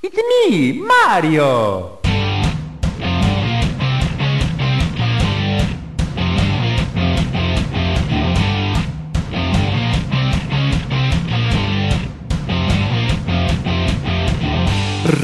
[0.00, 1.97] It's me, Mario!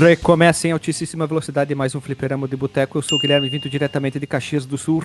[0.06, 2.98] Recomeça em altíssima velocidade mais um fliperama de boteco.
[2.98, 5.02] Eu sou o Guilherme, vindo diretamente de Caxias do Sul,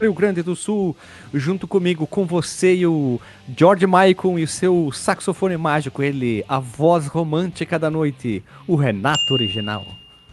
[0.00, 0.96] Rio Grande do Sul.
[1.34, 3.20] Junto comigo, com você e o
[3.54, 9.34] George Michael e o seu saxofone mágico, ele, a voz romântica da noite, o Renato
[9.34, 9.84] Original.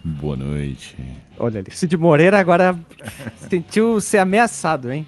[0.01, 0.95] Boa noite.
[1.37, 2.79] Olha ali, Cid Moreira agora
[3.49, 5.05] sentiu ser ameaçado, hein?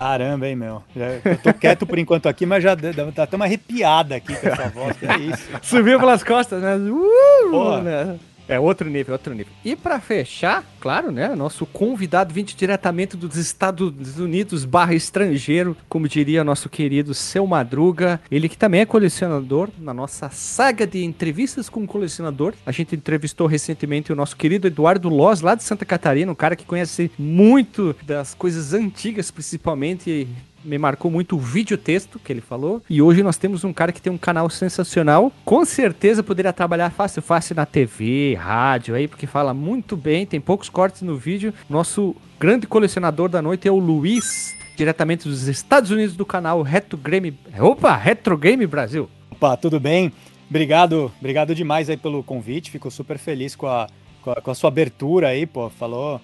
[0.00, 0.82] Caramba, hein, meu.
[0.96, 4.68] Eu tô quieto por enquanto aqui, mas já tá até uma arrepiada aqui com essa
[4.68, 4.96] voz.
[4.96, 5.48] Que é isso?
[5.62, 6.74] Subiu pelas costas, né?
[6.74, 8.18] Uh, né?
[8.48, 9.52] É outro nível, outro nível.
[9.64, 11.34] E para fechar, claro, né?
[11.34, 18.20] Nosso convidado vindo diretamente dos Estados Unidos barra estrangeiro, como diria nosso querido Seu Madruga.
[18.30, 22.54] Ele que também é colecionador, na nossa saga de entrevistas com colecionador.
[22.66, 26.56] A gente entrevistou recentemente o nosso querido Eduardo Loz, lá de Santa Catarina, um cara
[26.56, 30.28] que conhece muito das coisas antigas, principalmente
[30.64, 32.82] me marcou muito o vídeo texto que ele falou.
[32.88, 35.32] E hoje nós temos um cara que tem um canal sensacional.
[35.44, 40.40] Com certeza poderia trabalhar fácil, fácil na TV, rádio aí, porque fala muito bem, tem
[40.40, 41.52] poucos cortes no vídeo.
[41.68, 46.96] Nosso grande colecionador da noite é o Luiz, diretamente dos Estados Unidos do canal Retro
[46.96, 47.38] Game.
[47.58, 49.08] Opa, Retro Game Brasil.
[49.30, 50.12] Opa, tudo bem?
[50.48, 52.70] Obrigado, obrigado demais aí pelo convite.
[52.70, 53.86] Fico super feliz com a,
[54.20, 55.70] com a, com a sua abertura aí, pô.
[55.70, 56.20] Falou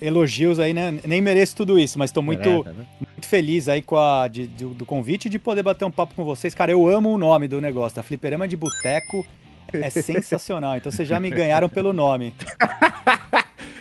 [0.00, 1.00] elogios aí, né?
[1.04, 2.86] Nem mereço tudo isso, mas estou muito, né?
[3.20, 6.24] Muito feliz aí com a, de, de, do convite de poder bater um papo com
[6.24, 6.54] vocês.
[6.54, 8.02] Cara, eu amo o nome do negócio, tá?
[8.02, 9.26] Fliperama de Boteco
[9.72, 10.78] é sensacional.
[10.78, 12.32] Então vocês já me ganharam pelo nome.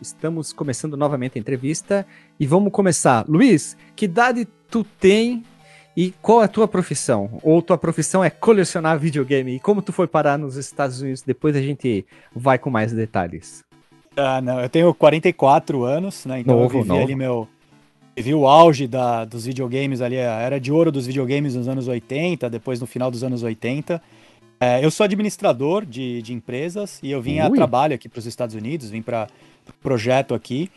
[0.00, 2.06] Estamos começando novamente a entrevista
[2.38, 3.24] e vamos começar.
[3.28, 5.42] Luiz, que idade tu tem
[5.96, 7.40] e qual é a tua profissão?
[7.42, 9.56] Ou tua profissão é colecionar videogame?
[9.56, 11.22] E como tu foi parar nos Estados Unidos?
[11.22, 13.64] Depois a gente vai com mais detalhes.
[14.16, 16.40] Ah, não, eu tenho 44 anos, né?
[16.40, 17.02] Então novo, eu vivi novo.
[17.02, 17.48] ali meu.
[18.16, 21.86] Vivi o auge da, dos videogames ali, a era de ouro dos videogames nos anos
[21.86, 24.00] 80, depois no final dos anos 80.
[24.60, 27.40] É, eu sou administrador de, de empresas e eu vim Ui.
[27.40, 29.28] a trabalho aqui para os Estados Unidos, vim para
[29.82, 30.70] projeto aqui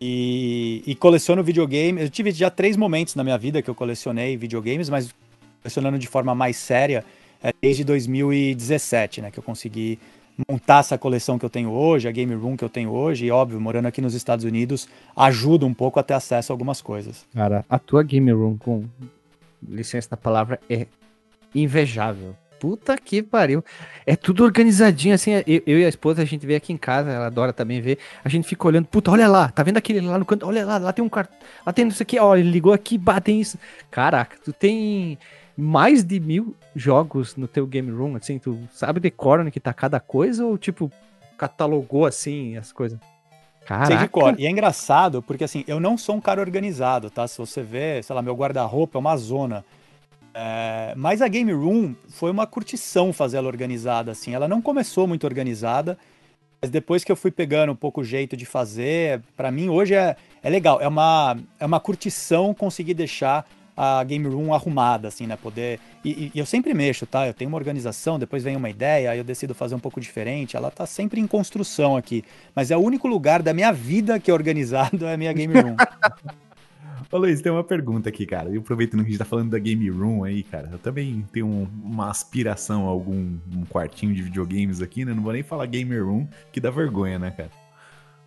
[0.00, 2.04] e, e coleciono videogames.
[2.04, 5.14] Eu tive já três momentos na minha vida que eu colecionei videogames, mas
[5.62, 7.04] colecionando de forma mais séria
[7.42, 9.30] é, desde 2017, né?
[9.30, 9.98] Que eu consegui
[10.48, 13.30] montar essa coleção que eu tenho hoje, a game room que eu tenho hoje, e
[13.30, 17.26] óbvio, morando aqui nos Estados Unidos, ajuda um pouco a ter acesso a algumas coisas.
[17.34, 18.84] Cara, a tua game room, com
[19.66, 20.86] licença da palavra, é
[21.54, 22.36] invejável.
[22.58, 23.64] Puta que pariu.
[24.06, 25.32] É tudo organizadinho, assim.
[25.46, 27.98] Eu, eu, e a esposa, a gente vê aqui em casa, ela adora também ver.
[28.24, 30.46] A gente fica olhando, puta, olha lá, tá vendo aquele lá no canto?
[30.46, 31.36] Olha lá, lá tem um cartão.
[31.64, 33.58] Lá tem isso aqui, ó, ele ligou aqui, batem isso.
[33.90, 35.18] Caraca, tu tem
[35.56, 39.72] mais de mil jogos no teu game room, assim, tu sabe decora no que tá
[39.72, 40.90] cada coisa ou, tipo,
[41.36, 42.98] catalogou assim as coisas?
[43.66, 44.34] Caraca.
[44.38, 47.28] E é engraçado, porque assim, eu não sou um cara organizado, tá?
[47.28, 49.64] Se você vê, sei lá, meu guarda-roupa é uma zona.
[50.34, 54.34] É, mas a Game Room foi uma curtição fazer ela organizada, assim.
[54.34, 55.98] Ela não começou muito organizada,
[56.60, 59.94] mas depois que eu fui pegando um pouco o jeito de fazer, para mim hoje
[59.94, 60.80] é, é legal.
[60.80, 63.46] É uma, é uma curtição conseguir deixar
[63.76, 65.36] a Game Room arrumada, assim, né?
[65.36, 65.78] Poder.
[66.04, 67.28] E, e, eu sempre mexo, tá?
[67.28, 70.56] Eu tenho uma organização, depois vem uma ideia, aí eu decido fazer um pouco diferente.
[70.56, 72.24] Ela tá sempre em construção aqui.
[72.56, 75.54] Mas é o único lugar da minha vida que é organizado é a minha Game
[75.54, 75.76] Room.
[77.10, 78.50] Ô Luiz, tem uma pergunta aqui, cara.
[78.50, 81.46] E aproveitando que a gente tá falando da Game Room aí, cara, eu também tenho
[81.46, 85.14] um, uma aspiração a algum um quartinho de videogames aqui, né?
[85.14, 87.50] Não vou nem falar Game Room, que dá vergonha, né, cara?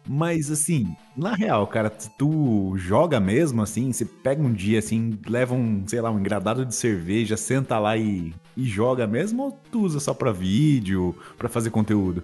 [0.10, 3.94] Mas assim, na real, cara, tu joga mesmo assim?
[3.94, 7.95] Você pega um dia assim, leva um, sei lá, um engradado de cerveja, senta lá
[7.95, 9.44] e, e joga mesmo?
[9.44, 12.24] Ou tu usa só pra vídeo, pra fazer conteúdo?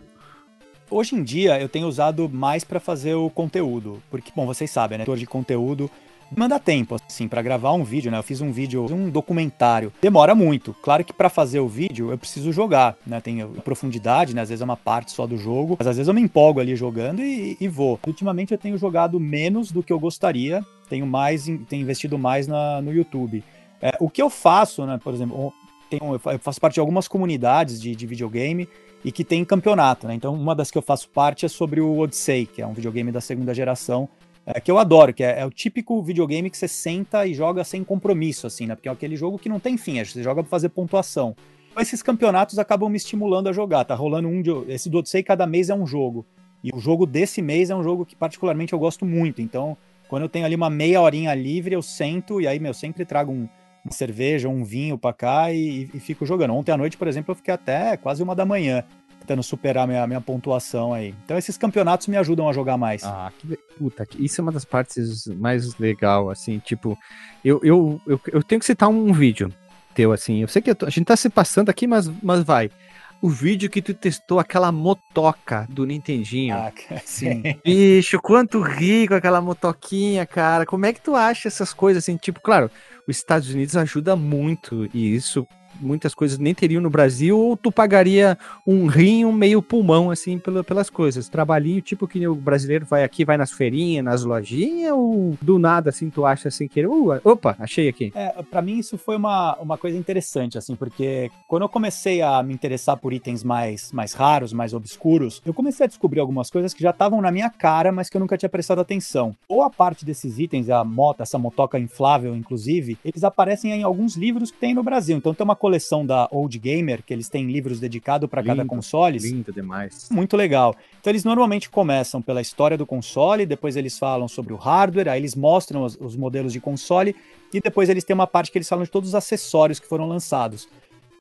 [0.90, 4.98] Hoje em dia eu tenho usado mais para fazer o conteúdo, porque, bom, vocês sabem,
[4.98, 5.04] né?
[5.04, 5.92] Editor de conteúdo
[6.36, 8.18] manda tempo, assim, para gravar um vídeo, né?
[8.18, 9.92] Eu fiz um vídeo, um documentário.
[10.02, 10.76] Demora muito.
[10.82, 13.22] Claro que para fazer o vídeo eu preciso jogar, né?
[13.22, 14.42] Tem profundidade, né?
[14.42, 16.76] Às vezes é uma parte só do jogo, mas às vezes eu me empolgo ali
[16.76, 18.00] jogando e, e vou.
[18.06, 22.82] Ultimamente eu tenho jogado menos do que eu gostaria, tenho mais, tenho investido mais na,
[22.82, 23.44] no YouTube.
[23.82, 25.00] É, o que eu faço, né?
[25.04, 25.54] Por exemplo,
[25.90, 28.68] tenho, eu faço parte de algumas comunidades de, de videogame
[29.04, 30.16] e que tem campeonato, né?
[30.16, 33.12] Então, uma das que eu faço parte é sobre o Odyssey, que é um videogame
[33.12, 34.10] da segunda geração,
[34.50, 37.66] é, que eu adoro, que é, é, o típico videogame que você senta e joga
[37.66, 38.76] sem compromisso, assim, né?
[38.76, 41.36] Porque é aquele jogo que não tem fim, você joga pra fazer pontuação.
[41.70, 43.84] Então, esses campeonatos acabam me estimulando a jogar.
[43.84, 44.42] Tá rolando um.
[44.42, 46.26] De, esse do Odyssey, cada mês é um jogo.
[46.64, 49.42] E o jogo desse mês é um jogo que, particularmente, eu gosto muito.
[49.42, 49.76] Então,
[50.08, 53.34] quando eu tenho ali uma meia horinha livre, eu sento e aí, meu, sempre trago
[53.34, 53.50] um,
[53.84, 56.54] uma cerveja, um vinho pra cá e, e, fico jogando.
[56.54, 58.84] Ontem à noite, por exemplo, eu fiquei até quase uma da manhã
[59.28, 61.14] tentando superar minha, minha pontuação aí.
[61.26, 63.04] Então esses campeonatos me ajudam a jogar mais.
[63.04, 66.98] Ah, que puta, isso é uma das partes mais legal, assim, tipo,
[67.44, 69.54] eu, eu, eu, eu tenho que citar um vídeo
[69.94, 72.72] teu, assim, eu sei que tô, a gente tá se passando aqui, mas, mas vai
[73.20, 76.56] o vídeo que tu testou aquela motoca do Nintendinho.
[76.56, 76.72] Ah,
[77.04, 77.42] sim.
[77.66, 80.68] Bicho, quanto rico aquela motoquinha, cara.
[80.68, 82.16] Como é que tu acha essas coisas assim?
[82.16, 82.70] Tipo, claro,
[83.08, 85.48] os Estados Unidos ajuda muito e isso
[85.80, 90.38] muitas coisas nem teriam no Brasil, ou tu pagaria um rim, um meio pulmão, assim,
[90.38, 91.30] pela, pelas coisas.
[91.30, 95.90] Trabalhinho, tipo que o brasileiro vai aqui, vai nas feirinhas, nas lojinhas, ou do nada,
[95.90, 98.12] assim, tu acha assim, que uh, opa, achei aqui.
[98.16, 102.42] É, pra mim isso foi uma, uma coisa interessante, assim, porque quando eu comecei a
[102.44, 106.74] me interessar por itens mais, mais raros, mais obscuros, eu comecei a descobrir algumas coisas
[106.74, 109.36] que já estavam na minha cara, mas que eu nunca tinha prestado atenção.
[109.48, 114.16] Ou a parte desses itens, a moto, essa motoca inflável, inclusive, eles aparecem em alguns
[114.16, 115.18] livros que tem no Brasil.
[115.18, 119.20] Então tem uma coleção da Old Gamer, que eles têm livros dedicados para cada console.
[119.20, 120.08] Lindo demais.
[120.10, 120.74] Muito legal.
[121.02, 125.20] Então eles normalmente começam pela história do console, depois eles falam sobre o hardware, aí
[125.20, 127.14] eles mostram os, os modelos de console
[127.54, 130.08] e depois eles têm uma parte que eles falam de todos os acessórios que foram
[130.08, 130.70] lançados.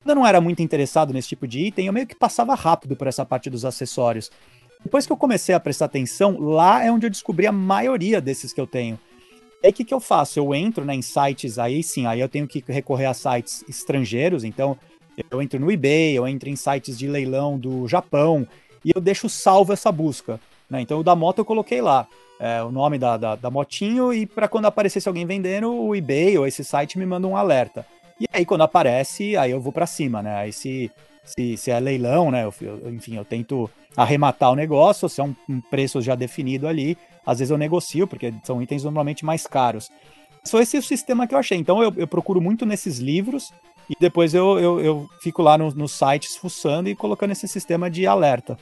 [0.00, 2.94] Quando eu não era muito interessado nesse tipo de item, eu meio que passava rápido
[2.94, 4.30] por essa parte dos acessórios.
[4.84, 8.52] Depois que eu comecei a prestar atenção, lá é onde eu descobri a maioria desses
[8.52, 8.96] que eu tenho.
[9.66, 10.38] Aí o que, que eu faço?
[10.38, 14.44] Eu entro né, em sites, aí sim, aí eu tenho que recorrer a sites estrangeiros,
[14.44, 14.78] então
[15.28, 18.46] eu entro no eBay, eu entro em sites de leilão do Japão
[18.84, 20.38] e eu deixo salvo essa busca.
[20.70, 20.82] Né?
[20.82, 22.06] Então o da moto eu coloquei lá.
[22.38, 26.38] É, o nome da, da, da motinho e para quando aparecesse alguém vendendo, o eBay
[26.38, 27.84] ou esse site me manda um alerta.
[28.20, 30.36] E aí quando aparece, aí eu vou para cima, né?
[30.36, 30.92] Aí se,
[31.26, 32.44] se, se é leilão, né?
[32.44, 36.96] Eu, enfim, eu tento arrematar o negócio, se é um, um preço já definido ali,
[37.24, 39.90] às vezes eu negocio, porque são itens normalmente mais caros.
[40.44, 41.58] Só esse o sistema que eu achei.
[41.58, 43.52] Então eu, eu procuro muito nesses livros
[43.90, 47.90] e depois eu, eu, eu fico lá nos no sites fuçando e colocando esse sistema
[47.90, 48.56] de alerta.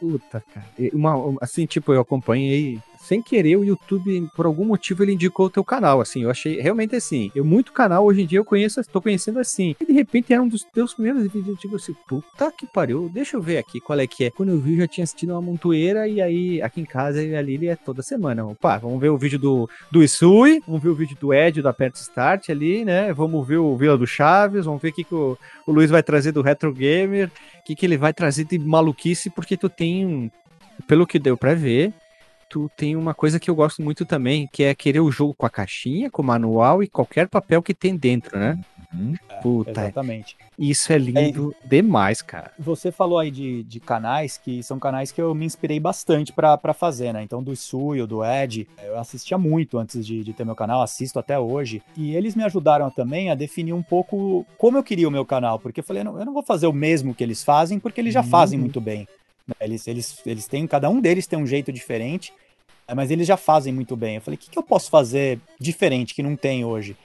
[0.00, 0.66] Puta, cara.
[0.92, 5.50] Uma, assim, tipo, eu acompanhei sem querer, o YouTube, por algum motivo, ele indicou o
[5.50, 8.80] teu canal, assim, eu achei, realmente assim, eu muito canal, hoje em dia eu conheço,
[8.84, 11.92] tô conhecendo assim, e de repente era um dos teus primeiros vídeos, eu digo assim,
[12.06, 14.30] puta que pariu, deixa eu ver aqui qual é que é.
[14.30, 17.34] Quando eu vi, eu já tinha assistido uma montoeira, e aí, aqui em casa, e
[17.34, 20.90] a Lili é toda semana, opa, vamos ver o vídeo do, do Isui, vamos ver
[20.90, 24.66] o vídeo do Ed, do Aperto Start ali, né, vamos ver o Vila do Chaves,
[24.66, 25.36] vamos ver o que, que o,
[25.66, 29.30] o Luiz vai trazer do Retro Gamer, o que, que ele vai trazer de maluquice,
[29.30, 30.30] porque tu tem,
[30.86, 31.92] pelo que deu pra ver,
[32.50, 35.46] tu tem uma coisa que eu gosto muito também, que é querer o jogo com
[35.46, 38.58] a caixinha, com o manual e qualquer papel que tem dentro, né?
[38.92, 39.14] Uhum.
[39.40, 40.36] Puta, exatamente.
[40.58, 42.50] Isso é lindo é, demais, cara.
[42.58, 46.74] Você falou aí de, de canais que são canais que eu me inspirei bastante para
[46.74, 47.22] fazer, né?
[47.22, 51.20] Então, do Suyo, do Ed, eu assistia muito antes de, de ter meu canal, assisto
[51.20, 51.80] até hoje.
[51.96, 55.58] E eles me ajudaram também a definir um pouco como eu queria o meu canal,
[55.58, 58.12] porque eu falei, não, eu não vou fazer o mesmo que eles fazem, porque eles
[58.12, 58.28] já uhum.
[58.28, 59.06] fazem muito bem.
[59.50, 59.66] Né?
[59.66, 62.32] Eles, eles, eles têm, cada um deles tem um jeito diferente,
[62.94, 64.16] mas eles já fazem muito bem.
[64.16, 66.96] Eu falei, o que, que eu posso fazer diferente que não tem hoje?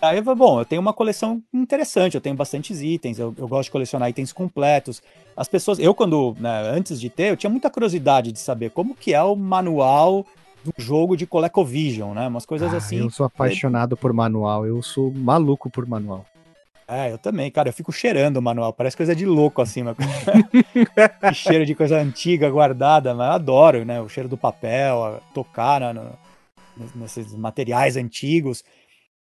[0.00, 3.48] Aí eu falei, bom, eu tenho uma coleção interessante, eu tenho bastantes itens, eu, eu
[3.48, 5.02] gosto de colecionar itens completos.
[5.36, 8.94] As pessoas, eu quando, né, antes de ter, eu tinha muita curiosidade de saber como
[8.94, 10.24] que é o manual
[10.64, 12.28] do jogo de ColecoVision, né?
[12.28, 12.96] Umas coisas ah, assim.
[12.96, 16.24] Eu sou apaixonado por manual, eu sou maluco por manual.
[16.88, 17.68] É, eu também, cara.
[17.68, 18.72] Eu fico cheirando o manual.
[18.72, 19.82] Parece coisa de louco, assim.
[19.82, 19.96] Mas...
[21.36, 23.14] cheiro de coisa antiga, guardada.
[23.14, 24.00] Mas eu adoro, né?
[24.00, 26.18] O cheiro do papel, tocar no,
[26.94, 28.64] nesses materiais antigos.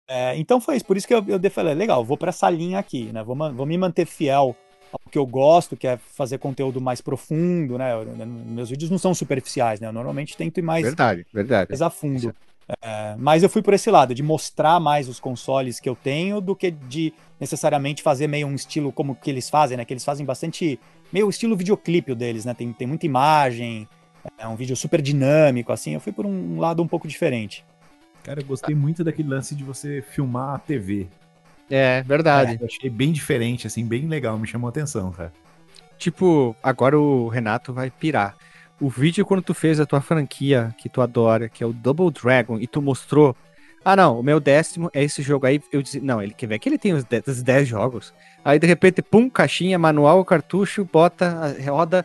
[0.07, 2.79] É, então foi isso, por isso que eu, eu falei, legal, vou para essa linha
[2.79, 3.23] aqui, né?
[3.23, 4.55] Vou, vou me manter fiel
[4.93, 7.93] ao que eu gosto, que é fazer conteúdo mais profundo, né?
[8.25, 9.89] Meus vídeos não são superficiais, né?
[9.89, 11.71] Eu normalmente tento ir mais, verdade, verdade.
[11.71, 12.35] mais a fundo.
[12.81, 16.41] É, mas eu fui por esse lado, de mostrar mais os consoles que eu tenho
[16.41, 19.85] do que de necessariamente fazer meio um estilo como que eles fazem, né?
[19.85, 20.79] Que eles fazem bastante.
[21.13, 22.55] meio estilo videoclipe deles, né?
[22.55, 23.89] Tem, tem muita imagem,
[24.39, 25.93] é um vídeo super dinâmico, assim.
[25.93, 27.65] Eu fui por um lado um pouco diferente.
[28.23, 31.07] Cara, eu gostei muito daquele lance de você filmar a TV.
[31.71, 32.59] É, verdade.
[32.61, 35.33] É, achei bem diferente, assim, bem legal, me chamou a atenção, cara.
[35.99, 38.37] Tipo, agora o Renato vai pirar
[38.81, 42.11] o vídeo quando tu fez a tua franquia que tu adora, que é o Double
[42.11, 43.37] Dragon, e tu mostrou.
[43.85, 45.61] Ah, não, o meu décimo é esse jogo aí.
[45.71, 48.15] Eu disse, não, ele quer ver que ele tem os 10 jogos.
[48.43, 52.05] Aí de repente, pum, caixinha, manual, cartucho, bota, roda.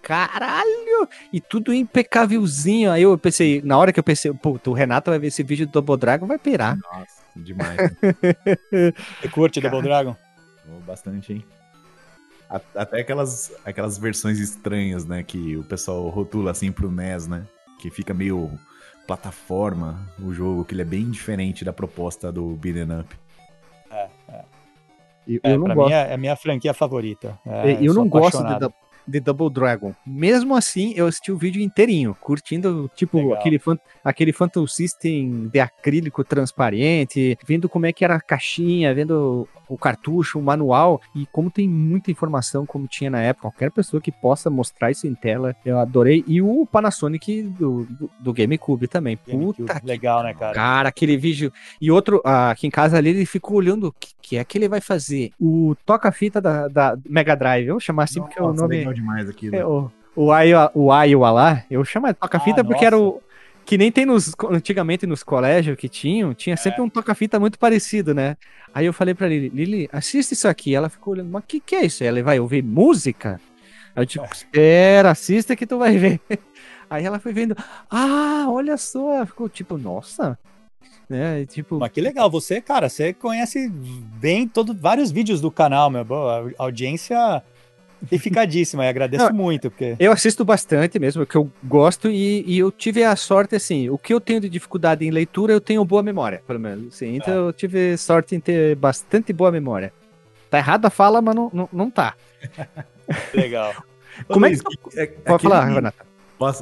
[0.00, 1.06] Caralho!
[1.30, 2.90] E tudo impecávelzinho.
[2.90, 5.66] Aí eu pensei, na hora que eu pensei, pô, o Renato vai ver esse vídeo
[5.66, 6.78] do Double Dragon, vai pirar.
[6.78, 7.76] Nossa, demais.
[9.20, 10.16] Você curte Double Dragon?
[10.86, 11.44] Bastante, hein?
[12.74, 15.22] Até aquelas, aquelas versões estranhas, né?
[15.22, 17.46] Que o pessoal rotula assim pro NES, né?
[17.80, 18.50] Que fica meio
[19.06, 23.16] plataforma o jogo, que ele é bem diferente da proposta do Beat'em Up.
[23.90, 24.44] É, é.
[25.26, 25.88] Eu, é, eu não gosto.
[25.88, 27.38] Mim é, é a minha franquia favorita.
[27.46, 28.68] É, eu, eu não gosto de,
[29.06, 29.94] de Double Dragon.
[30.06, 33.60] Mesmo assim, eu assisti o vídeo inteirinho, curtindo, tipo, aquele,
[34.04, 39.78] aquele Phantom System de acrílico transparente, vendo como é que era a caixinha, vendo o
[39.78, 44.10] cartucho, o manual, e como tem muita informação, como tinha na época, qualquer pessoa que
[44.10, 46.24] possa mostrar isso em tela, eu adorei.
[46.26, 49.18] E o Panasonic do, do, do GameCube também.
[49.26, 50.52] GameCube, Puta legal, né, cara?
[50.52, 51.52] Cara, aquele vídeo.
[51.80, 54.68] E outro, aqui em casa ali, ele ficou olhando o que, que é que ele
[54.68, 55.30] vai fazer.
[55.40, 58.78] O toca-fita da, da Mega Drive, eu chamar assim Nossa, porque o nome.
[58.78, 62.64] Legal demais aqui, é, o, o Iowa, o Iowa lá, eu chamo de toca-fita ah,
[62.64, 62.96] porque nossa.
[62.96, 63.22] era o
[63.70, 66.82] que nem tem nos, antigamente nos colégios que tinham, tinha sempre é.
[66.82, 68.36] um toca-fita muito parecido, né?
[68.74, 70.74] Aí eu falei pra Lili, Lili, assiste isso aqui.
[70.74, 72.02] Ela ficou olhando, mas o que, que é isso?
[72.02, 73.40] Ela vai ouvir música?
[73.94, 76.20] Aí eu tipo, espera, assista que tu vai ver.
[76.90, 77.56] Aí ela foi vendo,
[77.88, 80.36] ah, olha só, ficou tipo, nossa,
[81.08, 81.46] né?
[81.46, 86.04] Tipo, mas que legal, você, cara, você conhece bem todo, vários vídeos do canal, meu,
[86.58, 87.40] a audiência
[88.18, 89.70] Ficadíssima, e agradeço Não, muito.
[89.70, 89.96] Porque...
[89.98, 93.98] Eu assisto bastante mesmo, que eu gosto, e, e, eu tive a sorte, assim, o
[93.98, 96.94] que eu tenho de dificuldade em leitura, eu tenho boa memória, pelo menos.
[96.94, 97.36] Assim, então é.
[97.36, 99.92] eu tive sorte em ter bastante boa memória.
[100.48, 102.14] Tá errada a fala, mas não, não, não tá.
[103.34, 103.72] Legal.
[104.26, 104.56] Como é que.
[104.96, 106.06] É, Pode aquele, falar, Renata.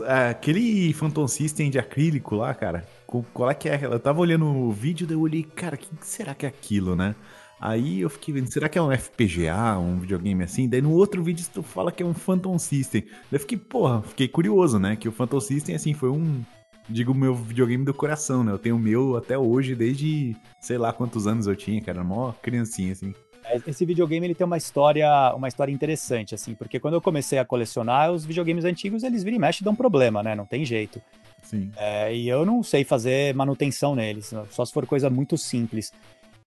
[0.06, 2.84] É, aquele Phantom System de acrílico lá, cara,
[3.32, 3.78] qual é que é?
[3.82, 6.96] Eu tava olhando o vídeo, daí eu olhei, cara, o que será que é aquilo,
[6.96, 7.14] né?
[7.60, 10.68] Aí eu fiquei vendo, será que é um FPGA, um videogame assim?
[10.68, 13.02] Daí no outro vídeo tu fala que é um Phantom System.
[13.02, 14.94] Daí eu fiquei, porra, fiquei curioso, né?
[14.94, 16.44] Que o Phantom System, assim, foi um,
[16.88, 18.52] digo, meu videogame do coração, né?
[18.52, 22.32] Eu tenho o meu até hoje, desde sei lá quantos anos eu tinha, era mó
[22.40, 23.12] criancinha, assim.
[23.44, 27.40] É, esse videogame ele tem uma história, uma história interessante, assim, porque quando eu comecei
[27.40, 30.36] a colecionar, os videogames antigos, eles viram e mexem dão problema, né?
[30.36, 31.02] Não tem jeito.
[31.42, 31.72] Sim.
[31.76, 35.92] É, e eu não sei fazer manutenção neles, só se for coisa muito simples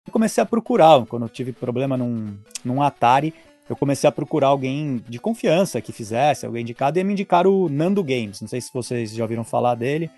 [0.09, 3.33] comecei a procurar, quando eu tive problema num, num Atari,
[3.69, 7.69] eu comecei a procurar alguém de confiança que fizesse, alguém indicado, e me indicaram o
[7.69, 8.41] Nando Games.
[8.41, 10.09] Não sei se vocês já ouviram falar dele,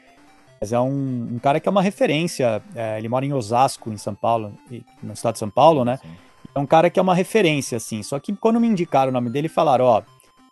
[0.59, 2.63] mas é um, um cara que é uma referência.
[2.73, 4.53] É, ele mora em Osasco, em São Paulo,
[5.01, 5.97] no estado de São Paulo, né?
[6.01, 6.09] Sim.
[6.55, 8.01] É um cara que é uma referência, assim.
[8.01, 10.01] Só que quando me indicaram o nome dele, falaram: ó,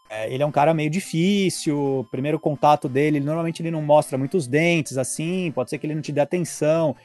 [0.10, 4.46] é, ele é um cara meio difícil, primeiro contato dele, normalmente ele não mostra muitos
[4.46, 6.96] dentes, assim, pode ser que ele não te dê atenção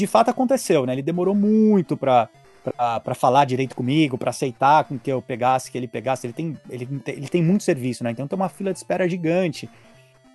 [0.00, 0.94] de fato aconteceu, né?
[0.94, 2.28] Ele demorou muito para
[3.02, 6.26] para falar direito comigo, para aceitar com que eu pegasse, que ele pegasse.
[6.26, 8.10] Ele tem, ele, ele tem muito serviço, né?
[8.10, 9.66] Então tem uma fila de espera gigante.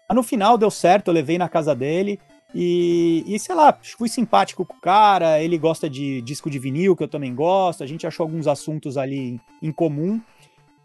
[0.10, 2.20] Mas no final deu certo, eu levei na casa dele
[2.54, 5.40] e, e sei lá, fui simpático com o cara.
[5.40, 7.84] Ele gosta de disco de vinil, que eu também gosto.
[7.84, 9.20] A gente achou alguns assuntos ali
[9.62, 10.20] em, em comum.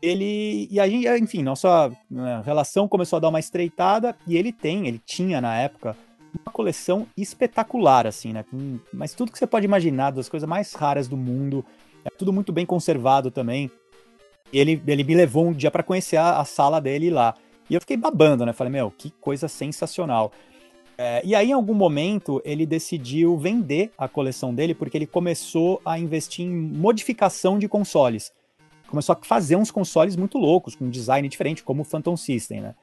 [0.03, 4.87] Ele, e aí, enfim, nossa né, relação começou a dar uma estreitada e ele tem,
[4.87, 5.97] ele tinha na época
[6.39, 8.45] uma coleção espetacular, assim, né?
[8.93, 11.65] Mas tudo que você pode imaginar, das coisas mais raras do mundo,
[12.05, 13.71] é tudo muito bem conservado também.
[14.53, 17.35] E ele, ele me levou um dia para conhecer a, a, sala dele lá.
[17.69, 18.53] E eu fiquei babando, né?
[18.53, 20.33] Falei, meu, que coisa sensacional.
[20.99, 25.81] É, e aí, em algum momento, ele decidiu vender a coleção dele porque ele começou
[25.85, 28.33] a investir em modificação de consoles.
[28.89, 32.61] Começou a fazer uns consoles muito loucos, com um design diferente, como o Phantom System,
[32.61, 32.75] né?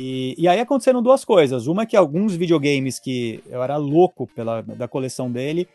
[0.00, 1.66] E, e aí aconteceram duas coisas.
[1.66, 5.66] Uma que alguns videogames que eu era louco pela da coleção dele,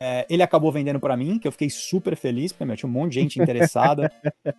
[0.00, 2.92] é, ele acabou vendendo para mim, que eu fiquei super feliz, porque meu, tinha um
[2.92, 4.10] monte de gente interessada,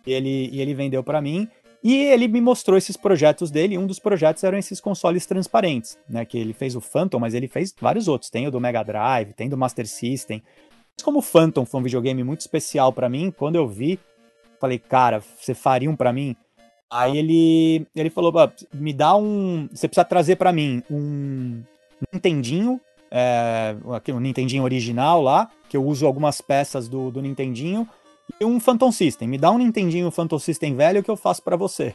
[0.06, 1.46] e, ele, e ele vendeu para mim.
[1.84, 5.98] E ele me mostrou esses projetos dele, e um dos projetos eram esses consoles transparentes,
[6.08, 6.24] né?
[6.24, 8.30] Que ele fez o Phantom, mas ele fez vários outros.
[8.30, 10.42] Tem o do Mega Drive, tem do Master System.
[10.96, 13.98] Mas como o Phantom foi um videogame muito especial para mim, quando eu vi,
[14.58, 16.34] falei, cara, você faria um para mim?
[16.90, 18.32] Aí ele, ele falou,
[18.74, 19.68] me dá um.
[19.72, 21.62] Você precisa trazer para mim um
[22.12, 22.80] Nintendinho,
[23.10, 23.76] é,
[24.08, 27.88] um Nintendinho original lá, que eu uso algumas peças do, do Nintendinho,
[28.40, 29.28] e um Phantom System.
[29.28, 31.94] Me dá um Nintendinho Phantom System velho que eu faço para você.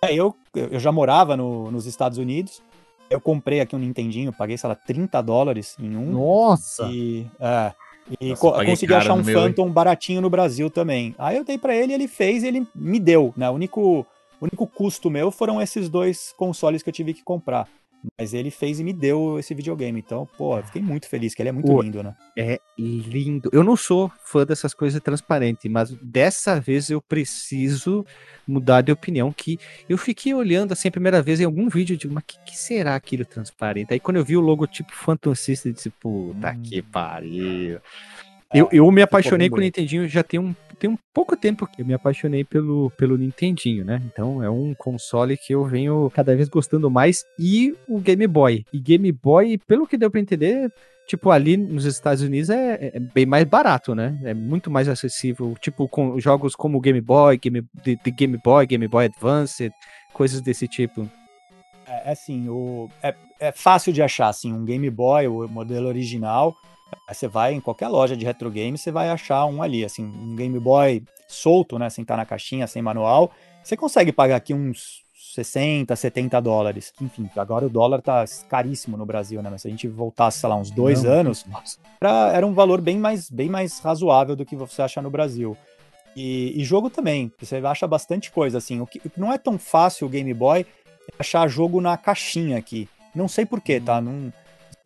[0.00, 2.62] Aí eu, eu já morava no, nos Estados Unidos,
[3.10, 6.12] eu comprei aqui um Nintendinho, paguei, sei lá, 30 dólares em um.
[6.12, 6.88] Nossa!
[6.92, 7.72] E, é,
[8.20, 9.72] e Nossa, co consegui achar um Phantom meu...
[9.72, 11.14] baratinho no Brasil também.
[11.18, 13.50] Aí eu dei para ele, ele fez e ele me deu, né?
[13.50, 14.06] O único
[14.40, 17.68] o único custo meu foram esses dois consoles que eu tive que comprar.
[18.16, 19.98] Mas ele fez e me deu esse videogame.
[19.98, 22.14] Então, pô, fiquei muito feliz, que ele é muito pô, lindo, né?
[22.36, 23.50] É lindo.
[23.52, 28.06] Eu não sou fã dessas coisas transparentes, mas dessa vez eu preciso
[28.46, 29.32] mudar de opinião.
[29.32, 32.26] Que eu fiquei olhando assim a primeira vez em algum vídeo, eu digo, mas o
[32.26, 33.92] que, que, será aquilo transparente?
[33.92, 36.62] Aí quando eu vi o logotipo Phantom System, eu disse, puta hum.
[36.62, 37.80] que pariu.
[38.52, 41.66] Eu, é, eu me apaixonei com o Nintendinho já tem um, tem um pouco tempo
[41.66, 44.00] que eu me apaixonei pelo, pelo Nintendinho, né?
[44.06, 47.24] Então é um console que eu venho cada vez gostando mais.
[47.38, 48.64] E o Game Boy.
[48.72, 50.72] E Game Boy, pelo que deu pra entender,
[51.06, 54.18] tipo, ali nos Estados Unidos é, é, bem mais barato, né?
[54.24, 55.54] É muito mais acessível.
[55.60, 59.70] Tipo, com jogos como Game Boy, Game, de, de Game Boy, Game Boy Advance,
[60.14, 61.06] coisas desse tipo.
[61.86, 65.88] É, é assim, o, é, é fácil de achar, assim, um Game Boy, o modelo
[65.88, 66.56] original
[67.08, 70.36] você vai em qualquer loja de retro game, você vai achar um ali, assim, um
[70.36, 73.30] Game Boy solto, né, sem estar na caixinha, sem manual.
[73.62, 75.02] Você consegue pagar aqui uns
[75.34, 76.92] 60, 70 dólares.
[77.00, 79.50] Enfim, agora o dólar tá caríssimo no Brasil, né?
[79.50, 81.46] Mas se a gente voltasse, sei lá, uns dois não, anos,
[82.00, 85.56] era, era um valor bem mais, bem mais razoável do que você acha no Brasil.
[86.16, 88.80] E, e jogo também, você acha bastante coisa, assim.
[88.80, 90.66] O que não é tão fácil o Game Boy
[91.18, 92.88] achar jogo na caixinha aqui.
[93.14, 93.98] Não sei porquê, tá?
[93.98, 94.02] Hum.
[94.02, 94.32] Não,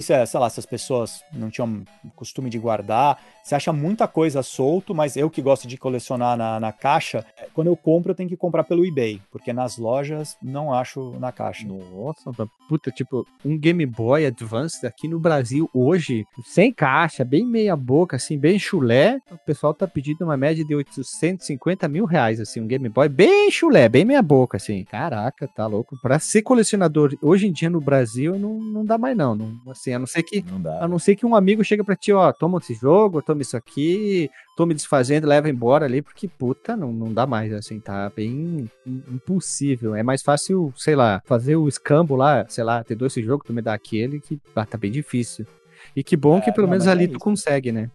[0.02, 3.18] sei lá, se as pessoas não tinham costume de guardar.
[3.42, 7.48] Você acha muita coisa solto, mas eu que gosto de colecionar na, na caixa, é,
[7.52, 11.32] quando eu compro eu tenho que comprar pelo eBay, porque nas lojas não acho na
[11.32, 11.66] caixa.
[11.66, 12.30] Nossa,
[12.68, 18.16] puta, tipo, um Game Boy Advance aqui no Brasil hoje, sem caixa, bem meia boca,
[18.16, 22.66] assim, bem chulé, o pessoal tá pedindo uma média de 850 mil reais, assim, um
[22.66, 24.84] Game Boy bem chulé, bem meia boca, assim.
[24.84, 25.96] Caraca, tá louco.
[26.00, 29.91] Pra ser colecionador hoje em dia no Brasil, não, não dá mais não, não assim,
[29.94, 30.84] a não ser que, não dá.
[30.84, 33.56] a não ser que um amigo chega para ti, ó, toma esse jogo, toma isso
[33.56, 38.10] aqui, tô me desfazendo, leva embora ali, porque puta, não, não dá mais, assim, tá
[38.14, 39.94] bem impossível.
[39.94, 43.44] É mais fácil, sei lá, fazer o escambo lá, sei lá, ter dois esse jogo,
[43.44, 45.46] tu me dá aquele, que ah, tá bem difícil.
[45.94, 47.90] E que bom é, que pelo não, menos ali é tu consegue, né?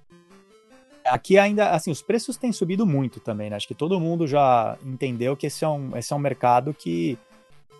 [1.05, 3.55] Aqui ainda, assim, os preços têm subido muito também, né?
[3.55, 7.17] Acho que todo mundo já entendeu que esse é um, esse é um mercado que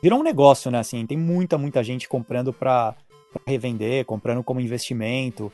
[0.01, 0.79] virou um negócio, né?
[0.79, 2.95] Assim, tem muita, muita gente comprando para
[3.45, 5.51] revender, comprando como investimento.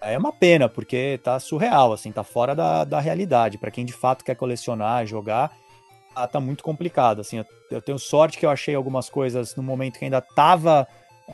[0.00, 3.58] É uma pena, porque tá surreal, assim, tá fora da, da realidade.
[3.58, 5.56] Para quem de fato quer colecionar, jogar,
[6.14, 7.20] tá, tá muito complicado.
[7.20, 10.88] Assim, eu, eu, tenho sorte que eu achei algumas coisas no momento que ainda tava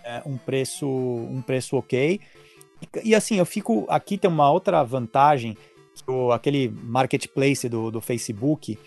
[0.04, 2.20] é, um preço um preço ok.
[2.82, 3.86] E, e, assim, eu fico.
[3.88, 5.56] Aqui tem uma outra vantagem,
[6.06, 8.78] o, aquele marketplace do, do Facebook.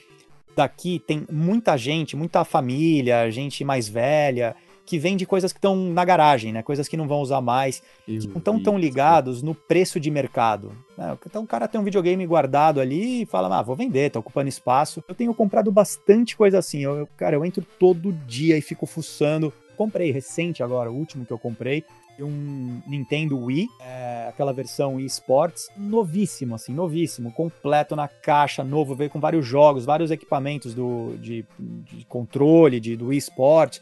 [0.55, 6.05] Daqui tem muita gente, muita família, gente mais velha que vende coisas que estão na
[6.05, 6.61] garagem, né?
[6.61, 10.11] Coisas que não vão usar mais, Eu que não estão tão ligados no preço de
[10.11, 10.73] mercado.
[10.97, 11.17] Né?
[11.25, 14.47] Então o cara tem um videogame guardado ali e fala, ah, vou vender, tá ocupando
[14.47, 15.03] espaço.
[15.07, 16.81] Eu tenho comprado bastante coisa assim.
[16.81, 19.51] Eu, cara, eu entro todo dia e fico fuçando.
[19.75, 21.83] Comprei recente agora, o último que eu comprei,
[22.23, 28.95] um Nintendo Wii, é, aquela versão Wii Sports, novíssimo, assim, novíssimo, completo na caixa, novo,
[28.95, 33.79] veio com vários jogos, vários equipamentos do, de, de controle de, do Wii Sport.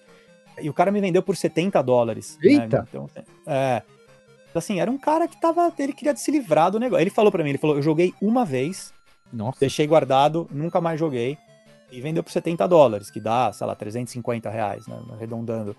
[0.61, 2.37] E o cara me vendeu por 70 dólares.
[2.41, 2.51] Né?
[2.51, 2.79] Eita!
[2.79, 2.87] Né?
[2.89, 3.09] Então,
[3.45, 3.81] é.
[4.55, 5.73] Assim, era um cara que tava.
[5.79, 7.01] Ele queria se livrar do negócio.
[7.01, 8.93] Ele falou para mim, ele falou: eu joguei uma vez,
[9.31, 9.59] Nossa.
[9.59, 11.37] deixei guardado, nunca mais joguei.
[11.91, 14.99] E vendeu por 70 dólares, que dá, sei lá, 350 reais, né?
[15.11, 15.75] Arredondando.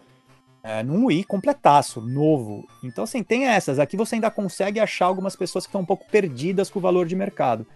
[0.63, 2.67] É, num Wii completaço, novo.
[2.83, 3.79] Então, assim, tem essas.
[3.79, 7.07] Aqui você ainda consegue achar algumas pessoas que estão um pouco perdidas com o valor
[7.07, 7.67] de mercado.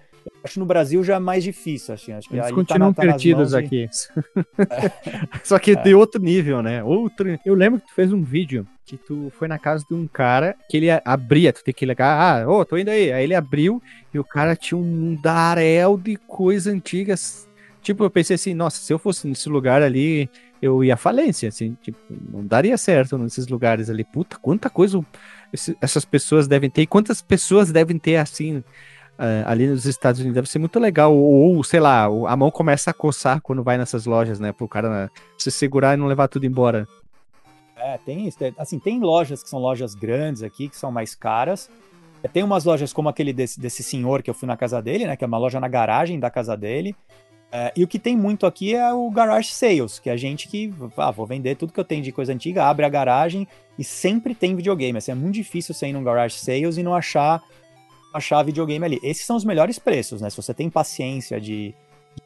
[0.42, 2.12] Acho que no Brasil já é mais difícil, assim.
[2.12, 3.84] Acho que Eles continuam tá tá perdidos aqui.
[3.84, 5.38] É.
[5.44, 5.82] Só que é.
[5.82, 6.82] de outro nível, né?
[6.82, 7.38] Outro.
[7.44, 10.56] Eu lembro que tu fez um vídeo que tu foi na casa de um cara
[10.68, 13.12] que ele abria, tu tem que ligar, ah, ô, oh, tô indo aí.
[13.12, 17.46] Aí ele abriu e o cara tinha um darel de coisas antigas.
[17.82, 21.48] Tipo, eu pensei assim, nossa, se eu fosse nesse lugar ali, eu ia à falência,
[21.48, 24.04] assim, tipo, não daria certo nesses lugares ali.
[24.04, 25.04] Puta, quanta coisa
[25.80, 28.62] essas pessoas devem ter, e quantas pessoas devem ter, assim,
[29.46, 31.14] ali nos Estados Unidos deve ser muito legal.
[31.14, 34.52] Ou, ou, sei lá, a mão começa a coçar quando vai nessas lojas, né?
[34.52, 36.86] Pro cara se segurar e não levar tudo embora.
[37.76, 38.38] É, tem isso.
[38.56, 41.70] Assim, tem lojas que são lojas grandes aqui, que são mais caras.
[42.32, 45.16] Tem umas lojas como aquele desse, desse senhor que eu fui na casa dele, né?
[45.16, 46.94] Que é uma loja na garagem da casa dele.
[47.50, 50.48] É, e o que tem muito aqui é o garage sales, que é a gente
[50.48, 53.84] que, ah, vou vender tudo que eu tenho de coisa antiga, abre a garagem e
[53.84, 54.98] sempre tem videogame.
[54.98, 57.42] Assim, é muito difícil você ir num garage sales e não achar,
[58.12, 59.00] achar videogame ali.
[59.02, 60.30] Esses são os melhores preços, né?
[60.30, 61.74] Se você tem paciência de,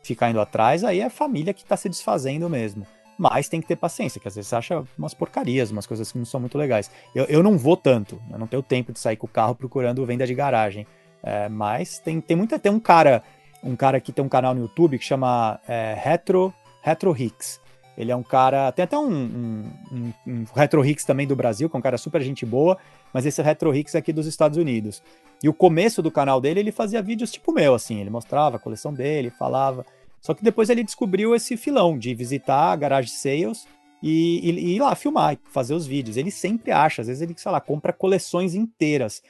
[0.03, 2.87] ficar indo atrás, aí é a família que está se desfazendo mesmo.
[3.19, 6.19] Mas tem que ter paciência, que às vezes você acha umas porcarias, umas coisas que
[6.19, 6.91] não são muito legais.
[7.15, 10.05] Eu, eu não vou tanto, eu não tenho tempo de sair com o carro procurando
[10.07, 10.87] venda de garagem.
[11.23, 12.59] É, mas tem, tem muita.
[12.59, 13.23] Tem um cara
[13.63, 17.61] um cara que tem um canal no YouTube que chama é, Retro, Retro Hicks.
[17.97, 18.73] Ele é um cara.
[18.73, 21.99] Tem até um, um, um, um, Retro Hicks também do Brasil, que é um cara
[21.99, 22.79] super gente boa,
[23.13, 25.03] mas esse Retro Hicks é aqui dos Estados Unidos.
[25.43, 28.01] E o começo do canal dele, ele fazia vídeos tipo meu, assim.
[28.01, 29.85] Ele mostrava a coleção dele, falava.
[30.21, 33.67] Só que depois ele descobriu esse filão de visitar a garage sales
[34.03, 36.17] e, e, e ir lá filmar, fazer os vídeos.
[36.17, 39.23] Ele sempre acha, às vezes ele, sei lá, compra coleções inteiras.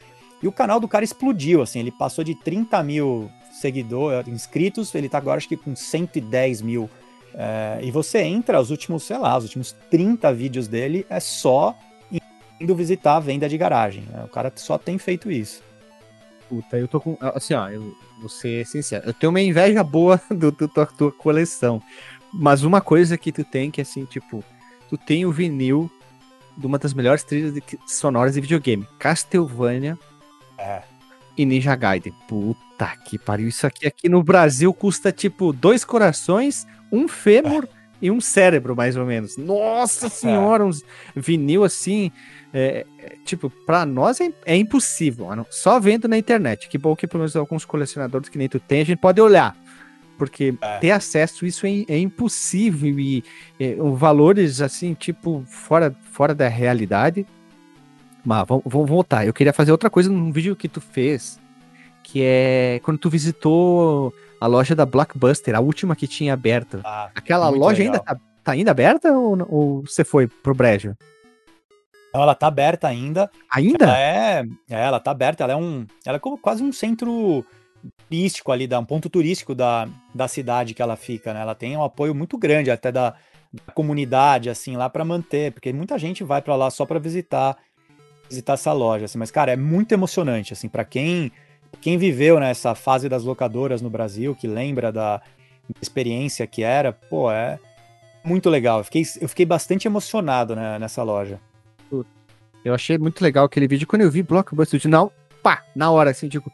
[0.42, 1.80] E o canal do cara explodiu, assim.
[1.80, 6.90] Ele passou de 30 mil seguidores, inscritos, ele tá agora acho que com 110 mil.
[7.34, 11.76] É, e você entra, os últimos, sei lá, os últimos 30 vídeos dele é só
[12.60, 14.04] indo visitar a venda de garagem.
[14.04, 14.24] Né?
[14.24, 15.62] O cara só tem feito isso.
[16.48, 17.16] Puta, eu tô com.
[17.20, 19.06] Assim, ó, eu vou ser sincero.
[19.06, 21.82] Eu tenho uma inveja boa do, do tua, tua coleção.
[22.32, 24.44] Mas uma coisa que tu tem que, assim, tipo,
[24.88, 25.90] tu tem o vinil
[26.56, 28.86] de uma das melhores trilhas de, sonoras de videogame.
[28.98, 29.98] Castlevania.
[30.58, 30.82] É
[31.36, 32.12] e Ninja Gaiden.
[32.28, 33.48] Puta que pariu.
[33.48, 37.66] Isso aqui aqui no Brasil custa tipo dois corações, um fêmur
[38.02, 39.36] e um cérebro, mais ou menos.
[39.36, 42.10] Nossa senhora, uns vinil assim.
[42.52, 45.46] É, é, tipo, pra nós é, é, impossível, mano.
[45.48, 46.68] Só vendo na internet.
[46.68, 49.56] Que bom que pelo menos alguns colecionadores que nem tu tem, a gente pode olhar.
[50.18, 50.78] Porque é.
[50.78, 53.24] ter acesso isso é, é impossível e
[53.58, 57.24] é, valores assim, tipo, fora, fora da realidade.
[58.24, 59.26] Mas vamos, vamos voltar.
[59.26, 61.40] Eu queria fazer outra coisa num vídeo que tu fez,
[62.02, 66.80] que é quando tu visitou a loja da Blockbuster, a última que tinha aberta.
[66.84, 67.94] Ah, Aquela loja legal.
[67.94, 70.96] ainda tá, tá, ainda aberta ou, ou você foi pro brejo?
[72.12, 73.30] Ela tá aberta ainda.
[73.48, 73.84] Ainda?
[73.84, 77.46] Ela é, é, ela tá aberta, ela é um, ela é como quase um centro
[78.08, 81.40] turístico ali, um ponto turístico da, da cidade que ela fica, né?
[81.40, 83.10] Ela tem um apoio muito grande até da,
[83.52, 87.56] da comunidade assim lá para manter, porque muita gente vai para lá só para visitar
[88.28, 91.30] visitar essa loja, assim, mas cara, é muito emocionante, assim, para quem
[91.80, 95.20] quem viveu nessa né, fase das locadoras no Brasil, que lembra da
[95.80, 97.58] experiência que era, pô, é
[98.24, 98.78] muito legal.
[98.78, 101.40] Eu fiquei, eu fiquei bastante emocionado né, nessa loja.
[102.64, 103.86] Eu achei muito legal aquele vídeo.
[103.86, 106.52] Quando eu vi Blockbuster Original, pá, na hora, assim, tipo.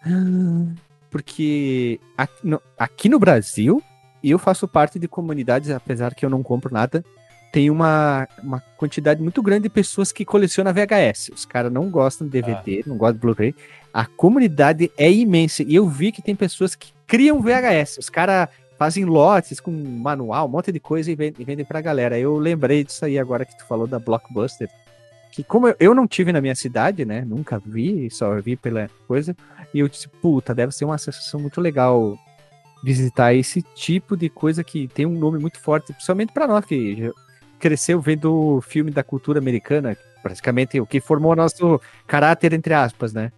[1.11, 3.83] Porque aqui no, aqui no Brasil,
[4.22, 7.04] eu faço parte de comunidades, apesar que eu não compro nada,
[7.52, 11.30] tem uma, uma quantidade muito grande de pessoas que colecionam VHS.
[11.34, 12.88] Os caras não gostam de DVD, ah.
[12.88, 13.54] não gostam de Blu-ray.
[13.92, 15.62] A comunidade é imensa.
[15.62, 17.98] E eu vi que tem pessoas que criam VHS.
[17.98, 22.18] Os caras fazem lotes com manual, um monte de coisa e vendem, pra galera.
[22.18, 24.68] Eu lembrei disso aí agora que tu falou da Blockbuster.
[25.32, 27.24] Que como eu não tive na minha cidade, né?
[27.24, 29.34] Nunca vi, só vi pela coisa.
[29.72, 32.18] E eu disse, puta, deve ser uma sensação muito legal
[32.82, 37.12] visitar esse tipo de coisa que tem um nome muito forte, principalmente para nós que
[37.58, 43.32] cresceu vendo filme da cultura americana, praticamente o que formou nosso caráter, entre aspas, né?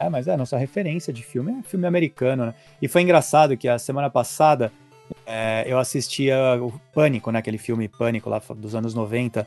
[0.00, 2.54] É, mas é, a nossa referência de filme é filme americano, né?
[2.80, 4.72] E foi engraçado que a semana passada
[5.26, 7.40] é, eu assistia o Pânico, né?
[7.40, 9.46] Aquele filme Pânico lá dos anos 90.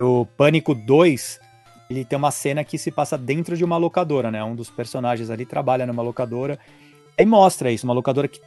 [0.00, 1.40] O Pânico 2,
[1.88, 4.42] ele tem uma cena que se passa dentro de uma locadora, né?
[4.42, 6.58] Um dos personagens ali trabalha numa locadora.
[7.16, 8.40] E mostra isso, uma locadora que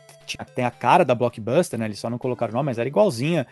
[0.54, 1.86] tem a cara da Blockbuster, né?
[1.86, 3.48] Eles só não colocaram o nome, mas era igualzinha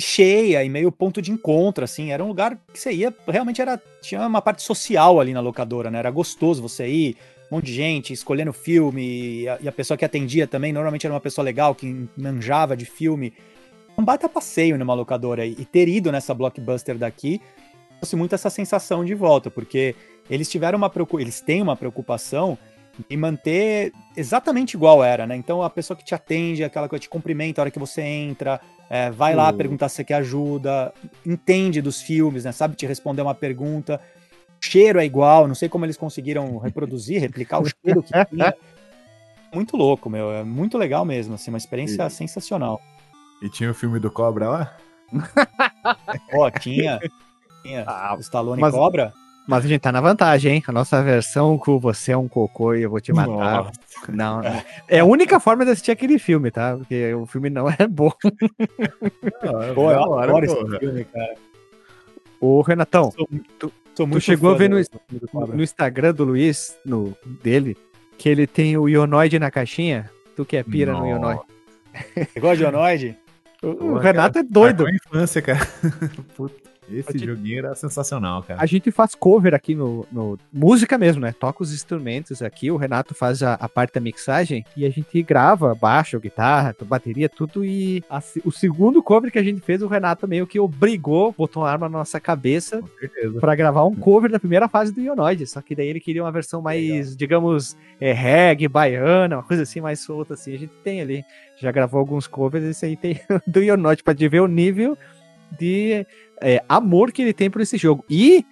[0.00, 2.12] cheia e meio ponto de encontro, assim.
[2.12, 3.80] Era um lugar que você ia, realmente era.
[4.00, 5.98] Tinha uma parte social ali na locadora, né?
[5.98, 7.16] Era gostoso você ir,
[7.50, 11.06] um monte de gente escolhendo filme, e a, e a pessoa que atendia também, normalmente
[11.06, 13.32] era uma pessoa legal, que manjava de filme.
[13.96, 15.44] Um baita passeio numa locadora.
[15.44, 17.40] E, e ter ido nessa blockbuster daqui
[17.98, 19.94] trouxe muito essa sensação de volta, porque
[20.30, 22.56] eles tiveram uma eles têm uma preocupação
[23.08, 25.36] em manter exatamente igual era, né?
[25.36, 28.60] Então a pessoa que te atende, aquela que te cumprimenta a hora que você entra,
[28.90, 30.92] é, vai lá perguntar se você quer ajuda,
[31.24, 32.52] entende dos filmes, né?
[32.52, 34.00] Sabe te responder uma pergunta.
[34.60, 38.54] O cheiro é igual, não sei como eles conseguiram reproduzir, replicar o cheiro que tinha.
[39.52, 40.32] Muito louco, meu.
[40.32, 42.10] É muito legal mesmo, assim, uma experiência e...
[42.10, 42.80] sensacional.
[43.42, 44.76] E tinha o filme do Cobra lá?
[46.34, 46.98] Ó, tinha.
[47.62, 47.84] Tinha.
[47.86, 48.74] Ah, o Stallone mas...
[48.74, 49.12] Cobra.
[49.48, 50.62] Mas a gente tá na vantagem, hein?
[50.68, 53.64] A nossa versão com você é um cocô e eu vou te matar.
[53.64, 53.72] Nossa.
[54.06, 56.76] Não, não, É a única forma de assistir aquele filme, tá?
[56.76, 58.12] Porque o filme não é bom.
[59.42, 61.34] Não, pô, eu adoro hora, esse filme, cara.
[62.38, 63.26] Ô, Renatão, sou,
[63.58, 64.76] tu, sou tu chegou a ver no,
[65.54, 67.74] no, Instagram do Luiz, no, dele,
[68.18, 70.10] que ele tem o Ionoid na caixinha?
[70.36, 71.04] Tu que é pira Nossa.
[71.04, 71.40] no Ionoid.
[72.14, 73.18] Você gosta de Ionoid?
[73.62, 74.86] O, o Renato é doido.
[74.86, 75.66] É infância, cara.
[76.36, 76.68] Puta.
[76.90, 78.60] Esse gente, joguinho era sensacional, cara.
[78.60, 81.32] A gente faz cover aqui no, no, Música mesmo, né?
[81.32, 85.22] Toca os instrumentos aqui, o Renato faz a, a parte da mixagem e a gente
[85.22, 87.64] grava baixo, guitarra, bateria, tudo.
[87.64, 91.62] E a, o segundo cover que a gente fez, o Renato meio que obrigou, botou
[91.62, 92.82] uma arma na nossa cabeça
[93.40, 95.46] para gravar um cover da primeira fase do Ionoid.
[95.46, 97.16] Só que daí ele queria uma versão mais, Legal.
[97.16, 100.54] digamos, é, reggae, baiana, uma coisa assim mais solta, assim.
[100.54, 101.24] A gente tem ali.
[101.60, 104.96] Já gravou alguns covers, esse aí tem do Ionoid, pra ver o nível
[105.58, 106.06] de
[106.40, 108.04] é, amor que ele tem por esse jogo.
[108.08, 108.44] E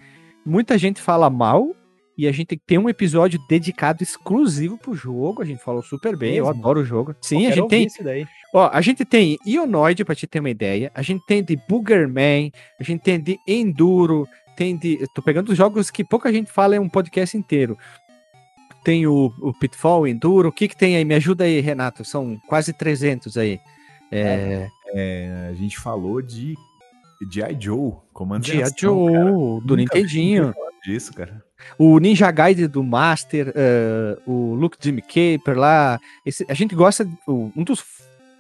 [0.44, 1.74] muita gente fala mal,
[2.16, 5.42] e a gente tem um episódio dedicado exclusivo pro jogo.
[5.42, 6.46] A gente falou super bem, Mesmo?
[6.46, 7.14] eu adoro o jogo.
[7.20, 7.88] Sim, a gente tem.
[8.54, 10.90] Ó, a gente tem Ionoid, pra te ter uma ideia.
[10.94, 15.04] A gente tem de Boogerman, a gente tem de Enduro, tem de.
[15.14, 17.76] tô pegando os jogos que pouca gente fala em um podcast inteiro.
[18.82, 20.48] Tem o, o Pitfall, Enduro.
[20.48, 21.04] O que que tem aí?
[21.04, 22.04] Me ajuda aí, Renato.
[22.04, 23.60] São quase 300 aí.
[24.10, 24.68] É...
[24.94, 26.54] É, a gente falou de
[27.30, 27.56] G.I.
[27.58, 28.70] Joe, Comando G.I.
[28.76, 29.30] Joe, cara.
[29.64, 30.54] do Nintendinho.
[30.84, 31.44] Disso, cara.
[31.78, 35.98] O Ninja Gaiden do Master, uh, o Luke Jimmy Caper lá.
[36.24, 37.08] Esse, a gente gosta.
[37.26, 37.84] Um dos,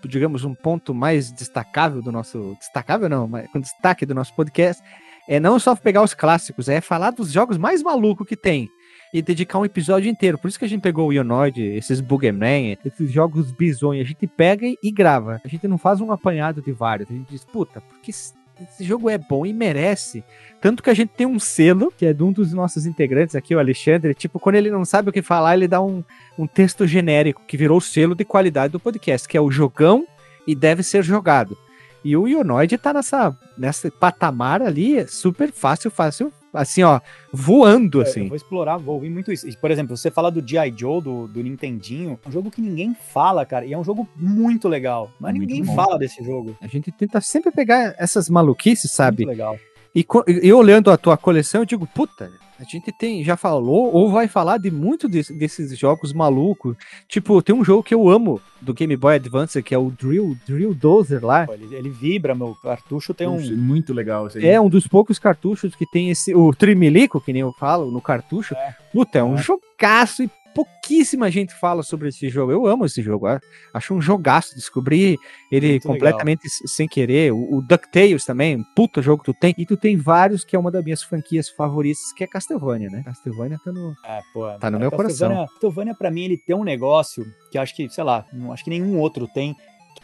[0.04, 2.56] digamos, um ponto mais destacável do nosso.
[2.58, 4.82] Destacável não, mas com destaque do nosso podcast
[5.28, 8.70] é não só pegar os clássicos, é falar dos jogos mais malucos que tem
[9.12, 10.38] e dedicar um episódio inteiro.
[10.38, 14.04] Por isso que a gente pegou o Ionoid, esses Boogerman, esses jogos bizonhos.
[14.04, 15.40] A gente pega e grava.
[15.44, 17.10] A gente não faz um apanhado de vários.
[17.10, 18.12] A gente diz, puta, porque
[18.60, 20.24] esse jogo é bom e merece.
[20.60, 23.54] Tanto que a gente tem um selo, que é de um dos nossos integrantes aqui,
[23.54, 24.14] o Alexandre.
[24.14, 26.02] Tipo, quando ele não sabe o que falar, ele dá um,
[26.38, 30.06] um texto genérico, que virou o selo de qualidade do podcast, que é o jogão
[30.46, 31.56] e deve ser jogado.
[32.04, 37.00] E o Ionoid tá nessa, nessa patamar ali, super fácil, fácil, assim, ó,
[37.32, 38.22] voando, assim.
[38.22, 39.46] Eu vou explorar, vou ouvir muito isso.
[39.58, 40.74] Por exemplo, você fala do G.I.
[40.76, 44.08] Joe, do, do Nintendinho, é um jogo que ninguém fala, cara, e é um jogo
[44.16, 45.74] muito legal, mas muito ninguém bom.
[45.74, 46.56] fala desse jogo.
[46.60, 49.24] A gente tenta sempre pegar essas maluquices, sabe?
[49.24, 49.58] Muito legal.
[49.94, 50.04] E
[50.42, 54.28] eu olhando a tua coleção, eu digo, puta, a gente tem, já falou ou vai
[54.28, 56.76] falar de muito de, desses jogos malucos.
[57.08, 60.36] Tipo, tem um jogo que eu amo do Game Boy Advance, que é o Drill,
[60.46, 61.46] Drill Dozer lá.
[61.50, 63.38] Ele, ele vibra, meu cartucho tem um.
[63.56, 64.46] Muito legal esse aí.
[64.46, 66.34] É um dos poucos cartuchos que tem esse.
[66.34, 68.54] O Trimilico, que nem eu falo, no cartucho.
[68.54, 68.74] É.
[68.92, 69.42] Puta, é um é.
[69.42, 72.50] jogaço e pouquíssima gente fala sobre esse jogo.
[72.50, 73.26] Eu amo esse jogo,
[73.74, 74.54] acho um jogaço.
[74.54, 75.18] Descobri
[75.52, 76.66] ele Muito completamente legal.
[76.66, 77.32] sem querer.
[77.32, 79.54] O, o DuckTales também, puta jogo que tu tem.
[79.58, 83.02] E tu tem vários que é uma das minhas franquias favoritas, que é Castlevania, né?
[83.04, 85.46] Castlevania tá no, é, pô, tá no meu coração.
[85.46, 88.98] Castlevania, pra mim, ele tem um negócio que acho que, sei lá, acho que nenhum
[88.98, 89.54] outro tem.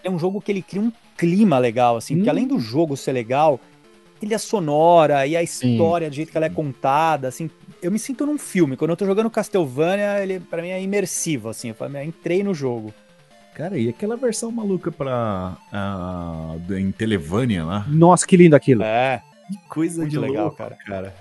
[0.05, 2.17] é um jogo que ele cria um clima legal, assim, hum.
[2.19, 3.59] porque além do jogo ser legal,
[4.21, 6.11] trilha sonora e a história, Sim.
[6.11, 7.51] do jeito que ela é contada, assim,
[7.83, 8.77] eu me sinto num filme.
[8.77, 11.68] Quando eu tô jogando Castlevania, ele para mim é imersivo, assim.
[11.68, 12.95] Eu, eu entrei no jogo.
[13.55, 15.57] Cara, e aquela versão maluca pra.
[15.73, 17.85] Uh, em Televania lá?
[17.88, 18.83] Nossa, que lindo aquilo.
[18.83, 19.21] É.
[19.49, 20.79] Que coisa Muito de legal, louco, cara.
[20.87, 21.14] cara.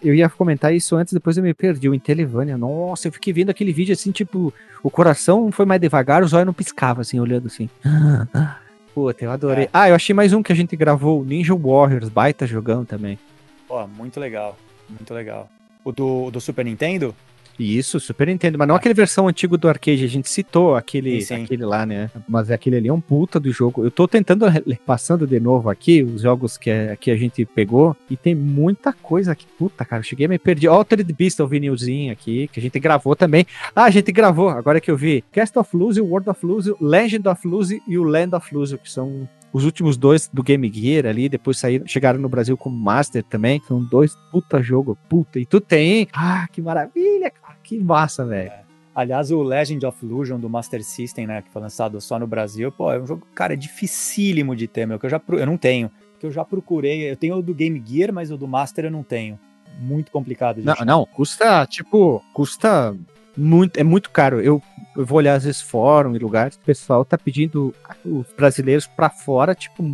[0.00, 1.88] Eu ia comentar isso antes, depois eu me perdi.
[1.88, 6.22] O Intelevania, nossa, eu fiquei vendo aquele vídeo assim, tipo, o coração foi mais devagar,
[6.22, 7.70] os olhos não piscavam, assim, olhando assim.
[8.94, 9.64] Puta, eu adorei.
[9.64, 9.70] É.
[9.72, 13.18] Ah, eu achei mais um que a gente gravou, Ninja Warriors, baita jogão também.
[13.66, 14.56] Pô, muito legal,
[14.88, 15.48] muito legal.
[15.84, 17.14] O do, do Super Nintendo?
[17.58, 21.36] Isso, Super Nintendo, mas não aquele versão antigo do arcade, a gente citou aquele, sim,
[21.36, 21.44] sim.
[21.44, 22.10] aquele lá, né?
[22.28, 23.84] Mas aquele ali é um puta do jogo.
[23.84, 24.46] Eu tô tentando,
[24.84, 28.92] passando de novo aqui, os jogos que, é, que a gente pegou, e tem muita
[28.92, 29.46] coisa aqui.
[29.58, 30.68] Puta, cara, eu cheguei a me perder.
[30.68, 33.46] Altered Beast, o vinilzinho aqui, que a gente gravou também.
[33.74, 35.22] Ah, a gente gravou, agora que eu vi.
[35.30, 38.90] Cast of Luz, World of Luz, Legend of Luz e o Land of Luz, que
[38.90, 43.22] são os últimos dois do Game Gear ali, depois saíram, chegaram no Brasil como Master
[43.22, 43.62] também.
[43.68, 45.38] São dois puta jogo, puta.
[45.38, 46.08] E tu tem.
[46.12, 47.56] Ah, que maravilha, cara.
[47.62, 48.50] Que massa, velho.
[48.50, 48.64] É.
[48.92, 52.72] Aliás, o Legend of Illusion do Master System, né, que foi lançado só no Brasil,
[52.72, 55.88] pô, é um jogo, cara, dificílimo de ter, meu, que eu já eu não tenho,
[56.18, 58.90] que eu já procurei, eu tenho o do Game Gear, mas o do Master eu
[58.90, 59.38] não tenho.
[59.80, 62.96] Muito complicado de Não, não, custa, tipo, custa
[63.36, 64.40] muito, é muito caro.
[64.40, 64.62] Eu,
[64.96, 69.10] eu vou olhar às vezes fórum e lugares, o pessoal tá pedindo os brasileiros para
[69.10, 69.84] fora, tipo,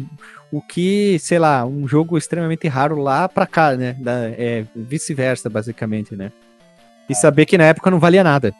[0.52, 3.94] o que, sei lá, um jogo extremamente raro lá para cá, né?
[3.98, 6.32] Da, é vice-versa, basicamente, né?
[7.08, 7.16] E é.
[7.16, 8.54] saber que na época não valia nada.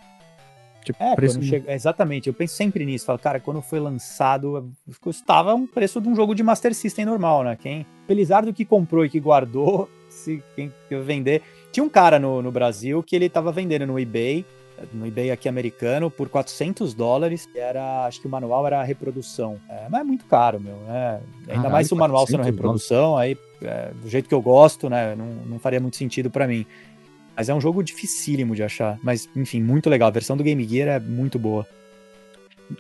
[0.84, 1.42] Tipo, é, preço...
[1.42, 1.72] chega...
[1.72, 3.04] exatamente, eu penso sempre nisso.
[3.04, 7.44] Falo, cara, quando foi lançado, custava um preço de um jogo de Master System normal,
[7.44, 7.56] né?
[7.60, 11.42] Quem, apesar do que comprou e que guardou, se quem vender.
[11.70, 14.44] Tinha um cara no, no Brasil que ele tava vendendo no eBay,
[14.92, 17.48] no eBay aqui americano, por 400 dólares.
[17.54, 19.58] Era, acho que o manual era a reprodução.
[19.68, 20.76] É, mas é muito caro, meu.
[20.76, 21.20] Né?
[21.40, 24.88] Ainda Caralho, mais se o manual sendo reprodução, aí é, do jeito que eu gosto,
[24.88, 25.14] né?
[25.14, 26.66] Não, não faria muito sentido para mim.
[27.36, 28.98] Mas é um jogo dificílimo de achar.
[29.02, 30.08] Mas, enfim, muito legal.
[30.08, 31.66] A versão do Game Gear é muito boa.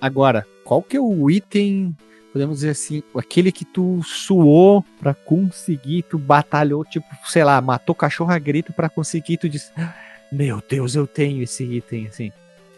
[0.00, 1.96] Agora, qual que é o item,
[2.32, 7.94] podemos dizer assim, aquele que tu suou para conseguir, tu batalhou, tipo, sei lá, matou
[7.94, 9.72] cachorro a grito para conseguir, tu disse,
[10.30, 12.32] meu Deus, eu tenho esse item, assim.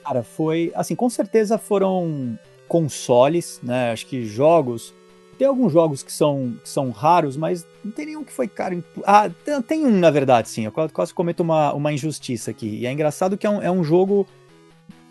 [0.05, 4.95] Cara, foi, assim, com certeza foram consoles, né, acho que jogos,
[5.39, 8.83] tem alguns jogos que são, que são raros, mas não tem nenhum que foi caro.
[9.05, 9.31] Ah,
[9.67, 10.65] tem um, na verdade, sim.
[10.65, 12.79] Eu quase cometo uma, uma injustiça aqui.
[12.81, 14.27] E é engraçado que é um, é um jogo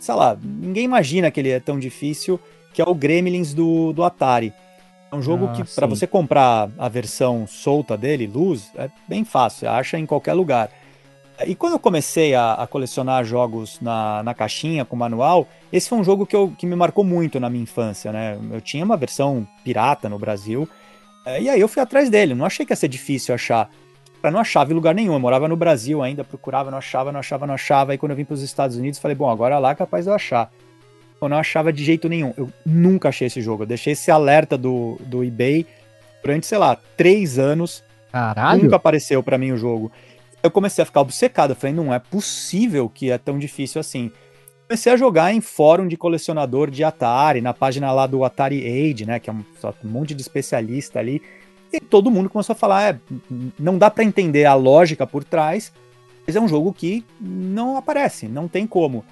[0.02, 2.40] sei lá, ninguém imagina que ele é tão difícil,
[2.74, 4.52] que é o Gremlins do, do Atari.
[5.12, 9.24] É um jogo ah, que, para você comprar a versão solta dele, luz, é bem
[9.24, 10.72] fácil, acha em qualquer lugar.
[11.46, 15.98] E quando eu comecei a, a, colecionar jogos na, na caixinha com manual, esse foi
[15.98, 18.38] um jogo que, eu, que me marcou muito na minha infância, né?
[18.52, 20.68] Eu tinha uma versão pirata no Brasil,
[21.26, 23.70] é, e aí eu fui atrás dele, não achei que ia ser difícil achar
[24.30, 25.14] não achava em lugar nenhum.
[25.14, 27.94] Eu morava no Brasil ainda, procurava, não achava, não achava, não achava.
[27.94, 30.12] Aí quando eu vim para os Estados Unidos, falei, bom, agora lá é capaz de
[30.12, 30.52] eu achar.
[31.20, 32.34] Eu não achava de jeito nenhum.
[32.38, 33.64] Eu nunca achei esse jogo.
[33.64, 35.66] Eu deixei esse alerta do, do eBay
[36.22, 37.84] durante, sei lá, três anos.
[38.12, 38.64] Caralho.
[38.64, 39.92] Nunca apareceu para mim o jogo.
[40.44, 41.52] Eu comecei a ficar obcecado.
[41.52, 44.12] Eu falei, não é possível que é tão difícil assim.
[44.68, 49.06] Comecei a jogar em fórum de colecionador de Atari, na página lá do Atari Age,
[49.06, 49.20] né?
[49.20, 49.44] Que é um,
[49.84, 51.22] um monte de especialista ali.
[51.74, 53.00] E todo mundo começou a falar, é,
[53.58, 55.72] não dá para entender a lógica por trás,
[56.26, 59.06] mas é um jogo que não aparece, não tem como.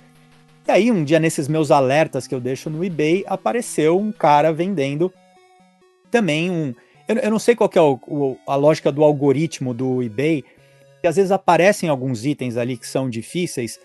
[0.68, 4.54] E aí, um dia nesses meus alertas que eu deixo no eBay, apareceu um cara
[4.54, 5.12] vendendo
[6.12, 6.76] também um.
[7.08, 10.44] Eu, eu não sei qual é o, o, a lógica do algoritmo do eBay,
[11.02, 13.80] que às vezes aparecem alguns itens ali que são difíceis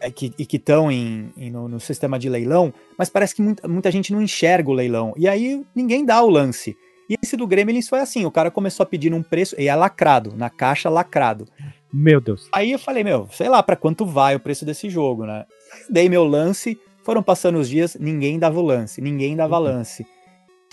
[0.00, 3.42] é, que, e que estão em, em no, no, sistema de leilão, mas parece que
[3.42, 5.14] muita, muita gente não enxerga o leilão.
[5.16, 6.76] E aí ninguém dá o lance.
[7.08, 9.74] E esse do Gremlins foi assim, o cara começou a pedir um preço, e é
[9.74, 11.46] lacrado, na caixa lacrado.
[11.92, 12.48] Meu Deus.
[12.52, 15.46] Aí eu falei, meu, sei lá para quanto vai o preço desse jogo, né?
[15.88, 19.64] Dei meu lance, foram passando os dias, ninguém dava o lance, ninguém dava uhum.
[19.64, 20.06] lance.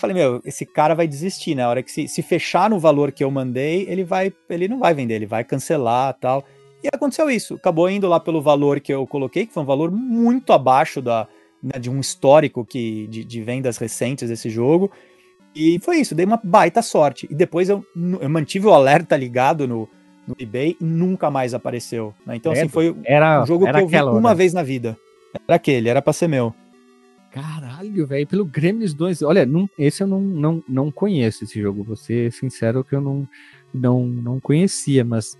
[0.04, 1.62] Falei, meu, esse cara vai desistir, né?
[1.62, 4.78] A hora que se, se fechar no valor que eu mandei, ele vai, ele não
[4.78, 6.44] vai vender, ele vai cancelar tal.
[6.82, 7.54] E aconteceu isso.
[7.54, 11.26] Acabou indo lá pelo valor que eu coloquei, que foi um valor muito abaixo da,
[11.62, 14.92] né, de um histórico que, de, de vendas recentes desse jogo.
[15.56, 17.26] E foi isso, dei uma baita sorte.
[17.30, 17.82] E depois eu,
[18.20, 19.88] eu mantive o alerta ligado no,
[20.28, 22.12] no eBay e nunca mais apareceu.
[22.26, 22.36] Né?
[22.36, 24.34] Então, assim, foi era, um jogo que eu vi uma hora.
[24.34, 24.98] vez na vida.
[25.48, 26.54] Era aquele, era pra ser meu.
[27.34, 29.22] Caralho, velho, pelo Gremlins 2.
[29.22, 31.82] Olha, não, esse eu não, não, não conheço esse jogo.
[31.82, 33.28] Vou ser sincero que eu não,
[33.74, 35.36] não, não conhecia, mas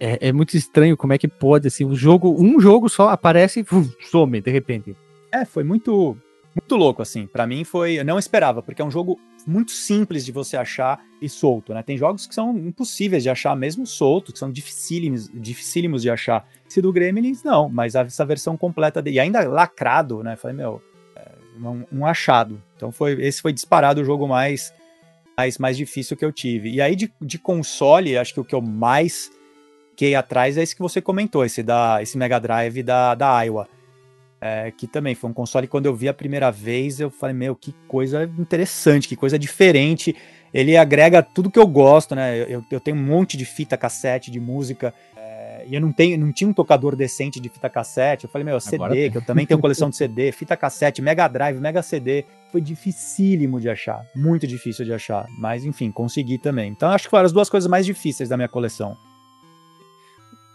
[0.00, 3.60] é, é muito estranho como é que pode, assim, um jogo, um jogo só aparece
[3.60, 4.96] e some de repente.
[5.30, 6.16] É, foi muito
[6.58, 7.26] muito louco, assim.
[7.26, 8.00] para mim foi.
[8.00, 11.82] Eu não esperava, porque é um jogo muito simples de você achar e solto, né?
[11.82, 16.48] Tem jogos que são impossíveis de achar, mesmo solto, que são dificílimos, dificílimos de achar.
[16.66, 20.34] Esse do Gremlins, não, mas essa versão completa dele, e ainda lacrado, né?
[20.34, 20.82] Falei, meu,
[21.68, 22.62] um, um, achado.
[22.76, 24.72] Então foi, esse foi disparado o jogo mais,
[25.36, 26.70] mais, mais difícil que eu tive.
[26.70, 29.30] E aí de, de console, acho que o que eu mais
[29.90, 33.68] fiquei atrás é esse que você comentou, esse, da, esse Mega Drive da, da Iowa
[34.40, 37.54] é, que também foi um console quando eu vi a primeira vez, eu falei, meu,
[37.54, 40.16] que coisa interessante, que coisa diferente.
[40.52, 42.40] Ele agrega tudo que eu gosto, né?
[42.48, 44.94] Eu, eu tenho um monte de fita cassete de música.
[45.70, 48.24] É, e eu não, tenho, não tinha um tocador decente de fita cassete.
[48.24, 51.58] Eu falei, meu, CD, que eu também tenho coleção de CD, fita cassete, Mega Drive,
[51.58, 52.24] Mega CD.
[52.50, 55.26] Foi dificílimo de achar, muito difícil de achar.
[55.38, 56.70] Mas enfim, consegui também.
[56.70, 58.96] Então acho que foram as duas coisas mais difíceis da minha coleção.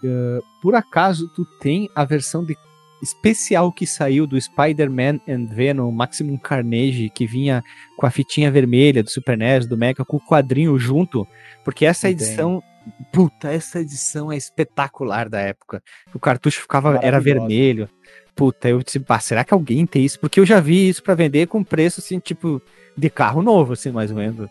[0.04, 2.56] Uh, por acaso tu tem a versão de
[3.02, 7.64] especial que saiu do Spider-Man and Venom Maximum Carnage, que vinha
[7.98, 11.28] com a fitinha vermelha do Super NES, do Mega, com o quadrinho junto,
[11.64, 12.64] porque essa edição,
[13.12, 15.82] puta, essa edição é espetacular da época.
[16.14, 17.90] O cartucho ficava, era vermelho.
[18.36, 20.20] Puta, eu disse, ah, será que alguém tem isso?
[20.20, 22.62] Porque eu já vi isso para vender com preço, assim, tipo,
[22.98, 24.50] de carro novo, assim, mais ou menos.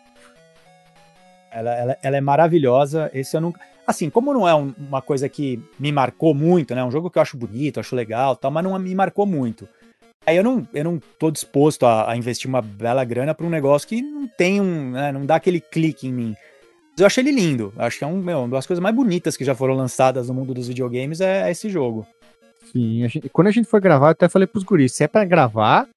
[1.51, 5.29] Ela, ela, ela é maravilhosa, esse eu nunca Assim, como não é um, uma coisa
[5.29, 6.83] que me marcou muito, né?
[6.83, 9.69] Um jogo que eu acho bonito, acho legal tal, mas não me marcou muito.
[10.27, 13.51] Aí eu não, eu não tô disposto a, a investir uma bela grana para um
[13.51, 14.93] negócio que não tem um.
[14.93, 16.37] Né, não dá aquele clique em mim.
[16.99, 17.73] Eu achei ele lindo.
[17.77, 20.35] Acho que é um, meu, uma das coisas mais bonitas que já foram lançadas no
[20.35, 22.07] mundo dos videogames é, é esse jogo.
[22.73, 25.09] Sim, a gente, quando a gente foi gravar, eu até falei pros guris, se é
[25.09, 25.89] pra gravar,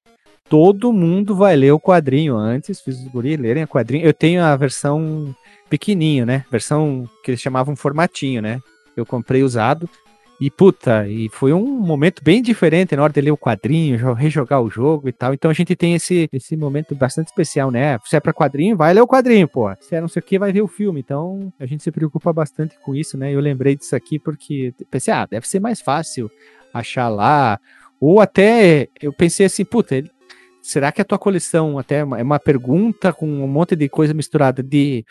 [0.48, 4.04] todo mundo vai ler o quadrinho antes, fiz os guris lerem o quadrinho.
[4.04, 5.34] Eu tenho a versão
[5.68, 6.44] pequenininho, né?
[6.50, 8.60] Versão que eles chamavam formatinho, né?
[8.96, 9.88] Eu comprei usado.
[10.40, 14.62] E puta, e foi um momento bem diferente na hora de ler o quadrinho, rejogar
[14.62, 15.34] o jogo e tal.
[15.34, 17.98] Então a gente tem esse, esse momento bastante especial, né?
[18.04, 19.68] Se é pra quadrinho, vai ler o quadrinho, pô.
[19.80, 21.00] Se é não sei o que, vai ver o filme.
[21.00, 23.34] Então a gente se preocupa bastante com isso, né?
[23.34, 26.30] Eu lembrei disso aqui porque pensei, ah, deve ser mais fácil
[26.72, 27.58] achar lá.
[28.00, 30.04] Ou até eu pensei assim, puta,
[30.62, 34.62] será que a tua coleção até é uma pergunta com um monte de coisa misturada
[34.62, 35.04] de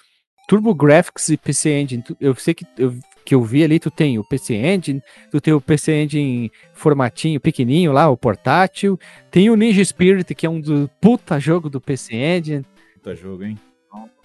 [0.48, 2.04] TurboGrafx e PC Engine?
[2.20, 2.96] Eu sei que eu
[3.28, 7.42] que eu vi ali, tu tem o PC Engine, tu tem o PC Engine formatinho
[7.42, 8.98] pequenininho lá, o portátil,
[9.30, 12.66] tem o Ninja Spirit, que é um do puta jogo do PC Engine.
[12.94, 13.60] Puta jogo, hein?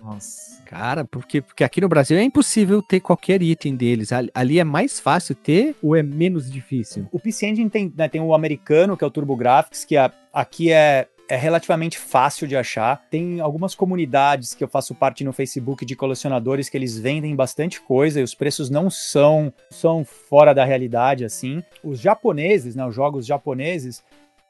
[0.01, 0.63] Nossa.
[0.65, 4.11] Cara, porque, porque aqui no Brasil é impossível ter qualquer item deles.
[4.35, 7.07] Ali é mais fácil ter ou é menos difícil?
[7.13, 10.73] O PC Engine tem, né, tem o americano, que é o TurboGrafx, que a, aqui
[10.73, 13.07] é é relativamente fácil de achar.
[13.09, 17.81] Tem algumas comunidades que eu faço parte no Facebook de colecionadores que eles vendem bastante
[17.81, 21.63] coisa e os preços não são, são fora da realidade assim.
[21.83, 24.05] Os japoneses, né, os jogos japoneses,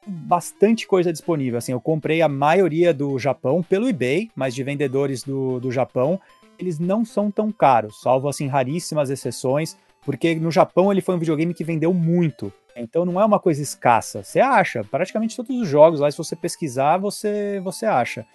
[0.05, 1.57] bastante coisa disponível.
[1.57, 6.19] Assim, eu comprei a maioria do Japão pelo eBay, mas de vendedores do, do Japão,
[6.59, 11.19] eles não são tão caros, salvo assim raríssimas exceções, porque no Japão ele foi um
[11.19, 12.51] videogame que vendeu muito.
[12.75, 14.23] Então não é uma coisa escassa.
[14.23, 18.25] Você acha, praticamente todos os jogos lá, se você pesquisar, você, você acha.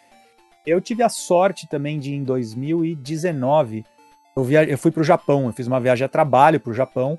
[0.66, 3.84] Eu tive a sorte também de, em 2019,
[4.36, 6.74] eu, via, eu fui para o Japão, eu fiz uma viagem a trabalho para o
[6.74, 7.18] Japão.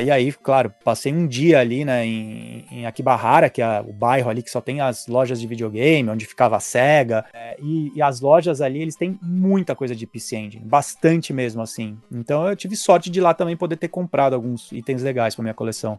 [0.00, 4.28] E aí, claro, passei um dia ali né, em, em Akibahara, que é o bairro
[4.28, 7.24] ali que só tem as lojas de videogame, onde ficava a SEGA.
[7.32, 11.62] É, e, e, as lojas ali, eles têm muita coisa de PC Engine, bastante mesmo
[11.62, 11.96] assim.
[12.10, 15.54] Então eu tive sorte de lá também poder ter comprado alguns itens legais para minha
[15.54, 15.98] coleção.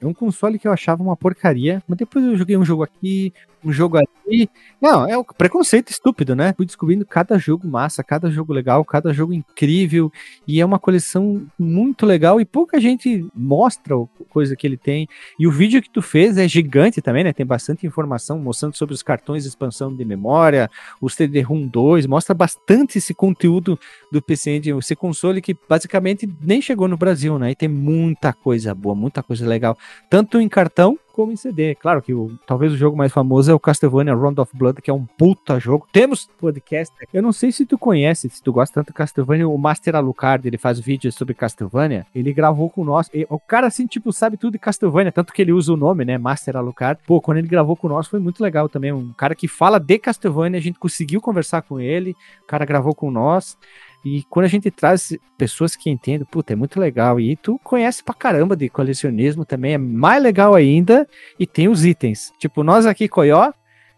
[0.00, 3.32] É um console que eu achava uma porcaria, mas depois eu joguei um jogo aqui,
[3.64, 4.48] um jogo ali.
[4.80, 6.54] Não, é o preconceito estúpido, né?
[6.56, 10.10] Fui descobrindo cada jogo massa, cada jogo legal, cada jogo incrível.
[10.46, 15.08] E é uma coleção muito legal e pouca gente mostra a coisa que ele tem.
[15.38, 17.32] E o vídeo que tu fez é gigante também, né?
[17.32, 22.34] Tem bastante informação mostrando sobre os cartões de expansão de memória, os CD-ROM 2, mostra
[22.34, 23.78] bastante esse conteúdo
[24.10, 27.50] do PC Engine, esse console que basicamente nem chegou no Brasil, né?
[27.50, 29.76] E tem muita coisa boa, muita coisa legal,
[30.08, 31.74] tanto em cartão como em CD.
[31.74, 34.90] Claro que o, talvez o jogo mais famoso é o Castlevania Round of Blood, que
[34.90, 35.86] é um puta jogo.
[35.92, 36.94] Temos podcast.
[37.12, 40.46] Eu não sei se tu conhece, se tu gosta tanto de Castlevania, o Master Alucard,
[40.46, 42.06] ele faz vídeos sobre Castlevania.
[42.14, 43.10] Ele gravou com nós.
[43.12, 46.04] E, o cara, assim, tipo, sabe tudo de Castlevania, tanto que ele usa o nome,
[46.04, 46.18] né?
[46.18, 47.00] Master Alucard.
[47.06, 48.92] Pô, quando ele gravou com nós foi muito legal também.
[48.92, 52.16] Um cara que fala de Castlevania, a gente conseguiu conversar com ele.
[52.42, 53.56] O cara gravou com nós.
[54.04, 57.20] E quando a gente traz pessoas que entendem, puta, é muito legal.
[57.20, 61.06] E tu conhece pra caramba de colecionismo também, é mais legal ainda.
[61.38, 62.32] E tem os itens.
[62.38, 63.52] Tipo, nós aqui, Coió,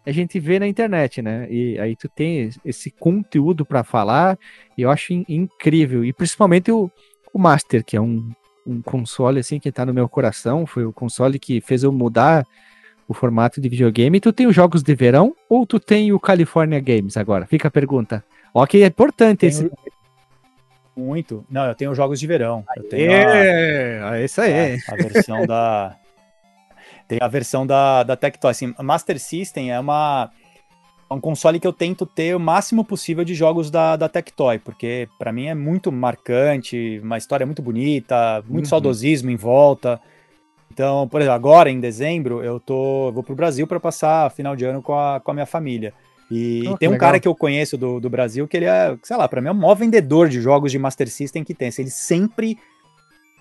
[0.05, 1.47] a gente vê na internet, né?
[1.49, 4.37] E aí tu tem esse conteúdo para falar,
[4.77, 6.05] e eu acho in incrível.
[6.05, 6.91] E principalmente o,
[7.33, 8.29] o Master, que é um,
[8.67, 12.45] um console assim que tá no meu coração, foi o console que fez eu mudar
[13.07, 14.21] o formato de videogame.
[14.21, 17.47] Tu tem os jogos de verão ou tu tem o California Games agora?
[17.47, 18.25] Fica a pergunta.
[18.55, 19.51] Ok, é importante tenho...
[19.51, 19.71] esse.
[20.95, 21.45] Muito.
[21.49, 22.65] Não, eu tenho jogos de verão.
[22.77, 23.15] Eu tenho a...
[23.15, 24.79] É, isso aí.
[24.89, 25.97] A, a versão da.
[27.09, 28.51] Tem a versão da, da Tectoy.
[28.51, 30.31] Assim, Master System é uma
[31.13, 34.59] é um console que eu tento ter o máximo possível de jogos da, da Tectoy,
[34.59, 38.71] porque para mim é muito marcante, uma história muito bonita, muito uhum.
[38.71, 40.01] saudosismo em volta.
[40.71, 44.57] Então, por exemplo, agora em dezembro eu tô eu vou pro Brasil para passar final
[44.57, 45.93] de ano com a, com a minha família.
[46.35, 47.09] E, oh, tem um legal.
[47.09, 49.51] cara que eu conheço do, do Brasil que ele é, sei lá, para mim é
[49.51, 51.69] o maior vendedor de jogos de Master System que tem.
[51.69, 52.57] Assim, ele sempre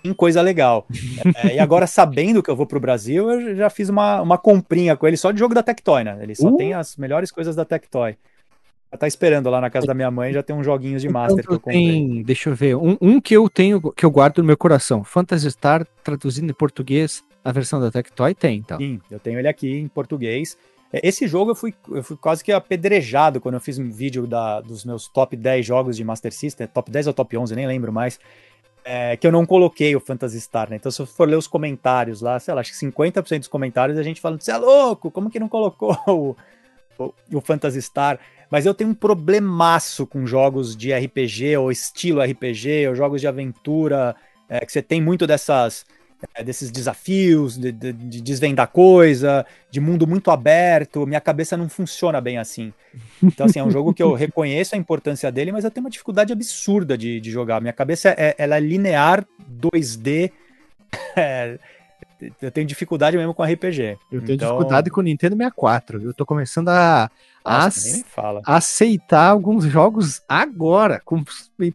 [0.02, 0.86] tem coisa legal.
[1.42, 4.94] é, e agora, sabendo que eu vou pro Brasil, eu já fiz uma, uma comprinha
[4.94, 6.18] com ele só de jogo da Tectoy, né?
[6.20, 6.56] Ele só uh.
[6.58, 8.14] tem as melhores coisas da Tectoy.
[8.92, 11.22] Já tá esperando lá na casa da minha mãe, já tem uns joguinhos de então,
[11.22, 11.82] Master que eu comprei.
[11.82, 15.02] Tem, deixa eu ver, um, um, que eu tenho, que eu guardo no meu coração,
[15.02, 18.76] Phantasy Star, traduzindo em português, a versão da Tectoy tem, então.
[18.76, 20.58] Sim, eu tenho ele aqui em português.
[20.92, 24.26] É, esse jogo eu fui, eu fui quase que apedrejado quando eu fiz um vídeo
[24.26, 27.66] da, dos meus top 10 jogos de Master System, top 10 ou top 11, nem
[27.66, 28.20] lembro mais,
[28.84, 30.76] é, que eu não coloquei o Phantasy Star, né?
[30.76, 33.98] Então se eu for ler os comentários lá, sei lá, acho que 50% dos comentários
[33.98, 36.36] a gente falando, você é louco, como que não colocou o,
[36.98, 38.18] o, o Phantasy Star?
[38.50, 43.26] Mas eu tenho um problemaço com jogos de RPG ou estilo RPG, ou jogos de
[43.26, 44.14] aventura,
[44.46, 45.86] é, que você tem muito dessas
[46.34, 51.06] é, desses desafios, de, de, de, desvendar coisa, de mundo muito aberto.
[51.06, 52.72] Minha cabeça não funciona bem assim.
[53.22, 55.90] Então, assim, é um jogo que eu reconheço a importância dele, mas eu tenho uma
[55.90, 57.60] dificuldade absurda de, de jogar.
[57.60, 59.26] Minha cabeça é, ela é linear,
[59.60, 60.30] 2D.
[61.16, 61.58] É,
[62.40, 63.98] eu tenho dificuldade mesmo com RPG.
[64.10, 64.48] Eu tenho então...
[64.48, 66.02] dificuldade com o Nintendo 64.
[66.02, 67.10] Eu tô começando a,
[67.44, 68.04] Nossa,
[68.44, 71.24] a aceitar alguns jogos agora, com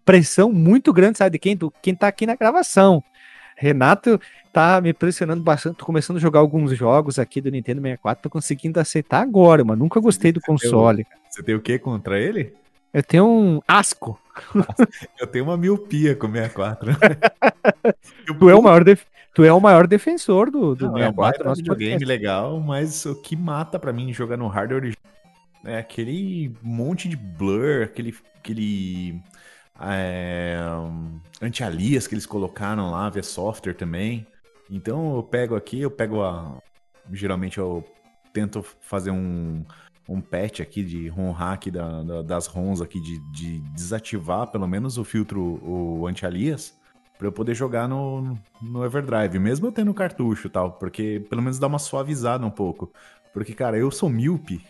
[0.06, 3.04] pressão muito grande, sabe, de quem, do, quem tá aqui na gravação.
[3.58, 4.22] Renato
[4.53, 5.78] tá me pressionando bastante.
[5.78, 9.78] Tô começando a jogar alguns jogos aqui do Nintendo 64, tô conseguindo aceitar agora, mas
[9.78, 11.05] nunca gostei do console.
[11.30, 12.53] Você tem o que contra ele?
[12.93, 14.20] Eu tenho um asco.
[15.20, 16.91] Eu tenho uma miopia com o 64.
[18.39, 19.03] tu, é o maior def...
[19.34, 21.47] tu é o maior defensor do, do Não, 64.
[21.47, 24.95] É um videogame legal, mas o que mata para mim jogar no hardware
[25.66, 29.20] é aquele monte de blur, aquele, aquele
[29.82, 30.58] é,
[31.42, 34.26] anti-alias que eles colocaram lá via software também.
[34.70, 36.58] Então eu pego aqui, eu pego a.
[37.12, 37.84] Geralmente eu
[38.34, 39.66] tento fazer um,
[40.08, 44.68] um patch aqui de ROM hack da, da, das ROMs aqui, de, de, desativar pelo
[44.68, 46.78] menos o filtro, o anti-alias,
[47.18, 51.58] para eu poder jogar no, no Everdrive, mesmo eu tendo cartucho tal, porque pelo menos
[51.58, 52.92] dá uma suavizada um pouco.
[53.34, 54.64] Porque, cara, eu sou míope,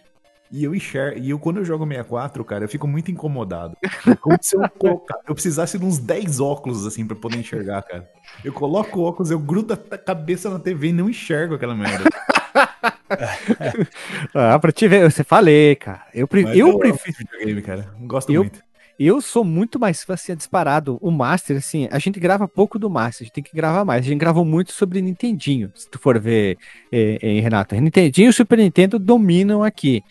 [0.51, 3.77] e eu enxergo, e eu quando eu jogo 64, cara, eu fico muito incomodado.
[4.07, 7.81] É como se eu, colocar, eu precisasse de uns 10 óculos, assim, pra poder enxergar,
[7.83, 8.09] cara.
[8.43, 12.05] Eu coloco o óculos, eu grudo a cabeça na TV e não enxergo aquela merda.
[14.33, 16.05] ah, pra te ver, você falei, cara.
[16.13, 17.17] Eu, pre eu, eu prefiro.
[17.17, 17.93] Videogame, cara.
[18.01, 18.67] Gosto eu, muito.
[18.99, 20.97] Eu sou muito mais assim, disparado.
[21.01, 24.03] O Master, assim, a gente grava pouco do Master, a gente tem que gravar mais.
[24.03, 26.57] A gente gravou muito sobre Nintendinho, se tu for ver,
[26.91, 27.75] eh, eh, Renato.
[27.75, 30.03] Nintendinho e Super Nintendo dominam aqui.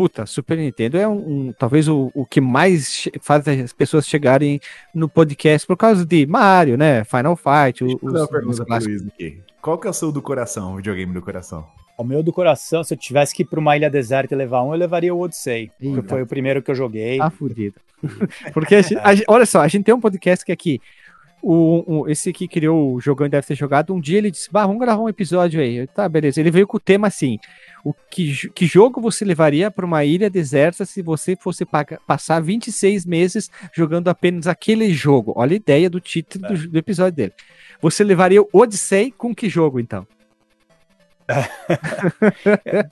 [0.00, 4.58] Puta, Super Nintendo é um, um talvez o, o que mais faz as pessoas chegarem
[4.94, 7.04] no podcast por causa de Mario, né?
[7.04, 7.84] Final Fight.
[7.84, 9.42] Os, os, os aqui.
[9.60, 11.66] Qual que é o seu do coração, o videogame do coração?
[11.98, 14.62] O meu do coração, se eu tivesse que ir pra uma ilha deserta e levar
[14.62, 15.70] um, eu levaria o Odyssey.
[15.78, 16.00] Eita.
[16.00, 17.18] Que foi o primeiro que eu joguei.
[17.18, 17.74] Tá fudido.
[18.54, 20.80] porque, a gente, a gente, olha só, a gente tem um podcast que aqui
[21.42, 23.94] o, o, esse que criou o jogão deve ter jogado.
[23.94, 25.86] Um dia ele disse: Bah, vamos gravar um episódio aí.
[25.86, 26.40] Tá, beleza.
[26.40, 27.38] Ele veio com o tema assim:
[27.84, 32.40] o que, que jogo você levaria para uma ilha deserta se você fosse paga, passar
[32.40, 35.32] 26 meses jogando apenas aquele jogo?
[35.36, 36.48] Olha a ideia do título é.
[36.48, 37.32] do, do, episódio dele.
[37.80, 40.06] Você levaria o Odyssey com que jogo então?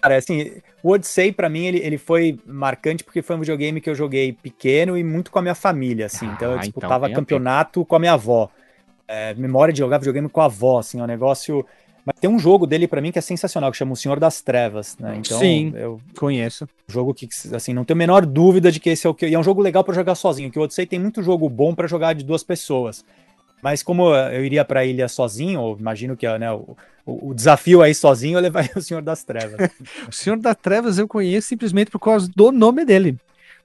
[0.00, 3.90] Cara, assim, o Odyssey, para mim, ele, ele foi marcante porque foi um videogame que
[3.90, 6.28] eu joguei pequeno e muito com a minha família, assim.
[6.28, 8.48] Ah, então eu disputava então, campeonato com a minha avó.
[9.08, 11.66] É, memória de jogar videogame com a avó, assim, é um negócio.
[12.08, 14.40] Mas tem um jogo dele para mim que é sensacional, que chama O Senhor das
[14.40, 15.16] Trevas, né?
[15.18, 16.66] Então, Sim, eu conheço.
[16.88, 19.26] Jogo que, assim, não tenho a menor dúvida de que esse é o que.
[19.26, 21.74] E é um jogo legal para jogar sozinho, que o Odyssey tem muito jogo bom
[21.74, 23.04] para jogar de duas pessoas.
[23.62, 27.82] Mas como eu iria para a ilha sozinho, ou imagino que né, o, o, desafio
[27.82, 29.70] aí sozinho, eu levaria o Senhor das Trevas.
[30.08, 33.18] o Senhor das Trevas eu conheço simplesmente por causa do nome dele.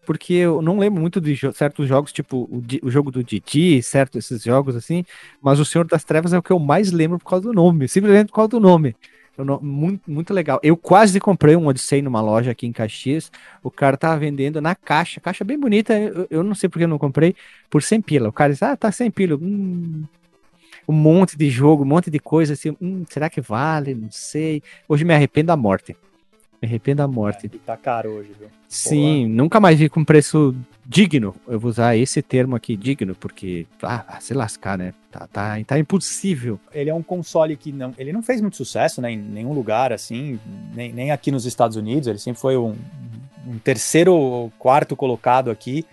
[0.05, 3.81] Porque eu não lembro muito de jo certos jogos, tipo o, o, jogo do Didi,
[3.81, 4.17] certo?
[4.17, 5.05] Esses jogos assim.
[5.41, 7.87] Mas o Senhor das Trevas é o que eu mais lembro por causa do nome.
[7.87, 8.95] Simplesmente por causa do nome.
[9.37, 10.59] Não, muito, muito legal.
[10.61, 13.31] Eu quase comprei um Odyssey numa loja aqui em Caxias.
[13.63, 15.97] O cara tava vendendo na caixa, caixa bem bonita.
[15.97, 17.35] Eu, eu não sei porque eu não comprei,
[17.69, 18.29] por 100 pila.
[18.29, 19.35] O cara disse: Ah, tá 100 pila.
[19.35, 20.03] Hum,
[20.87, 22.75] um monte de jogo, um monte de coisa assim.
[22.81, 23.95] Hum, será que vale?
[23.95, 24.61] Não sei.
[24.87, 25.95] Hoje me arrependo da morte.
[26.63, 27.47] Me arrependo da morte.
[27.47, 28.47] É, tá caro hoje, viu?
[28.69, 30.55] Sim, Pô, nunca mais vi com preço
[30.85, 31.35] digno.
[31.45, 34.93] Eu vou usar esse termo aqui, digno, porque, ah, se lascar, né?
[35.11, 36.57] Tá, tá, tá impossível.
[36.73, 39.11] Ele é um console que não, ele não fez muito sucesso, né?
[39.11, 40.39] Em nenhum lugar, assim,
[40.73, 42.07] nem, nem aqui nos Estados Unidos.
[42.07, 42.73] Ele sempre foi um,
[43.45, 45.85] um terceiro ou quarto colocado aqui.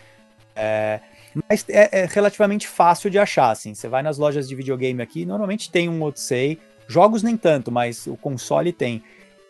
[0.54, 1.00] É,
[1.48, 3.74] mas é, é, relativamente fácil de achar, assim.
[3.74, 6.60] Você vai nas lojas de videogame aqui, normalmente tem um Odyssey.
[6.86, 9.02] Jogos nem tanto, mas o console tem.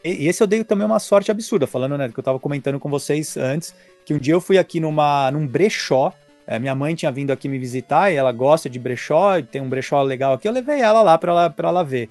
[0.03, 2.89] E esse eu dei também uma sorte absurda, falando, né, que eu tava comentando com
[2.89, 3.75] vocês antes,
[4.05, 6.13] que um dia eu fui aqui numa, num brechó,
[6.47, 9.69] é, minha mãe tinha vindo aqui me visitar e ela gosta de brechó, tem um
[9.69, 12.09] brechó legal aqui, eu levei ela lá pra ela, pra ela ver.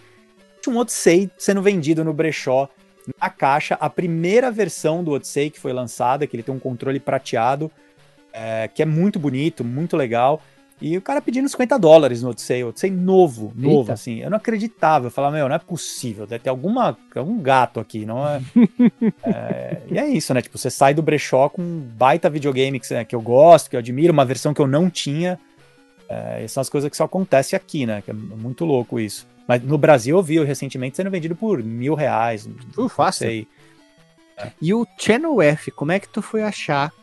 [0.62, 2.70] Tinha um Odyssey sendo vendido no brechó,
[3.20, 7.00] na caixa, a primeira versão do Odyssey que foi lançada, que ele tem um controle
[7.00, 7.72] prateado,
[8.32, 10.42] é, que é muito bonito, muito legal.
[10.82, 13.94] E o cara pedindo 50 dólares no Odyssey, Odyssey novo, novo, Eita.
[13.94, 14.20] assim.
[14.20, 18.06] Eu não acreditava, eu falava, meu, não é possível, deve ter alguma, algum gato aqui,
[18.06, 18.42] não é?
[19.24, 19.82] é...
[19.92, 20.42] E é isso, né?
[20.42, 23.80] Tipo, você sai do brechó com um baita videogame que, que eu gosto, que eu
[23.80, 25.38] admiro, uma versão que eu não tinha.
[26.08, 28.02] É, essas são as coisas que só acontecem aqui, né?
[28.02, 29.28] Que é muito louco isso.
[29.46, 32.48] Mas no Brasil eu vi recentemente sendo vendido por mil reais.
[32.78, 33.28] Uh, fácil.
[33.28, 33.48] Sei.
[34.62, 36.94] E o Channel F, como é que tu foi achar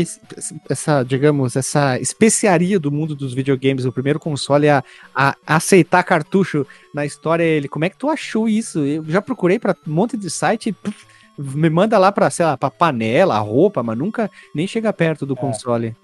[0.00, 0.20] esse,
[0.68, 4.82] essa, digamos, essa especiaria do mundo dos videogames, o primeiro console a,
[5.14, 8.80] a, aceitar cartucho na história, ele, como é que tu achou isso?
[8.80, 11.06] Eu já procurei para um monte de site, puf,
[11.38, 15.34] me manda lá para, sei lá, para panela, roupa, mas nunca nem chega perto do
[15.34, 15.36] é.
[15.36, 15.96] console.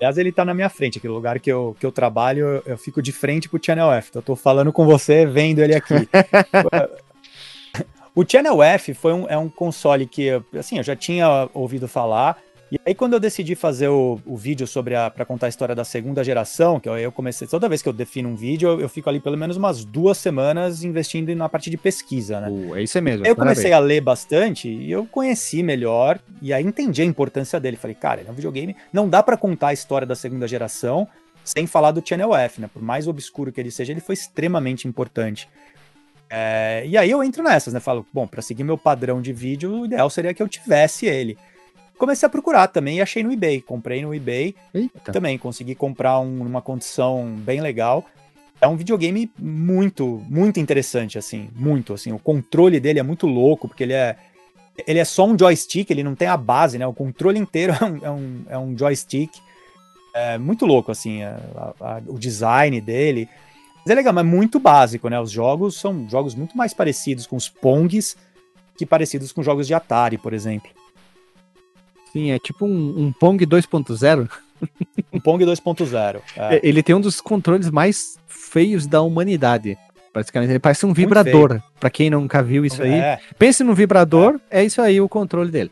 [0.00, 2.78] Aliás, ele tá na minha frente, aquele lugar que eu, que eu trabalho, eu, eu
[2.78, 4.08] fico de frente pro Channel F.
[4.10, 5.94] Então eu tô falando com você, vendo ele aqui.
[8.14, 12.36] o Channel F foi um, é um console que, assim, eu já tinha ouvido falar,
[12.70, 15.08] E aí, quando eu decidi fazer o, o vídeo sobre a.
[15.08, 17.46] para contar a história da segunda geração, que eu, eu, comecei.
[17.46, 20.18] Toda vez que eu defino um vídeo, eu, eu, fico ali pelo menos umas duas
[20.18, 22.48] semanas investindo na parte de pesquisa, né?
[22.50, 23.24] Uh, é isso mesmo.
[23.24, 27.60] Aí eu comecei a ler bastante e eu conheci melhor e aí entendi a importância
[27.60, 27.76] dele.
[27.76, 28.74] Falei, cara, ele é um videogame.
[28.92, 31.06] Não dá para contar a história da segunda geração
[31.44, 32.68] sem falar do Channel F, né?
[32.72, 35.48] Por mais obscuro que ele seja, ele foi extremamente importante.
[36.28, 37.78] É, e aí eu entro nessas, né?
[37.78, 41.38] Falo, bom, para seguir meu padrão de vídeo, o ideal seria que eu tivesse ele
[41.98, 43.60] comecei a procurar também e achei no eBay.
[43.60, 44.54] Comprei no eBay.
[44.72, 45.12] Eita.
[45.12, 48.04] Também consegui comprar um, uma condição bem legal.
[48.60, 52.12] É um videogame muito, muito interessante, assim, muito, assim.
[52.12, 54.16] O controle dele é muito louco, porque ele é,
[54.86, 56.86] ele é só um joystick, ele não tem a base, né?
[56.86, 59.30] O controle inteiro é um, é um, é um joystick.
[60.14, 63.28] É muito louco, assim, a, a, o design dele.
[63.84, 65.20] Mas é legal, mas muito básico, né?
[65.20, 68.16] Os jogos são jogos muito mais parecidos com os Pongs
[68.76, 70.70] que parecidos com jogos de Atari, por exemplo.
[72.16, 74.30] Sim, é tipo um, um Pong 2.0.
[75.12, 76.22] um Pong 2.0.
[76.34, 76.60] É.
[76.66, 79.76] Ele tem um dos controles mais feios da humanidade.
[80.14, 81.60] Praticamente, ele parece um vibrador.
[81.78, 83.20] Para quem nunca viu isso aí, é.
[83.38, 84.62] pense no vibrador, é.
[84.62, 85.70] é isso aí o controle dele.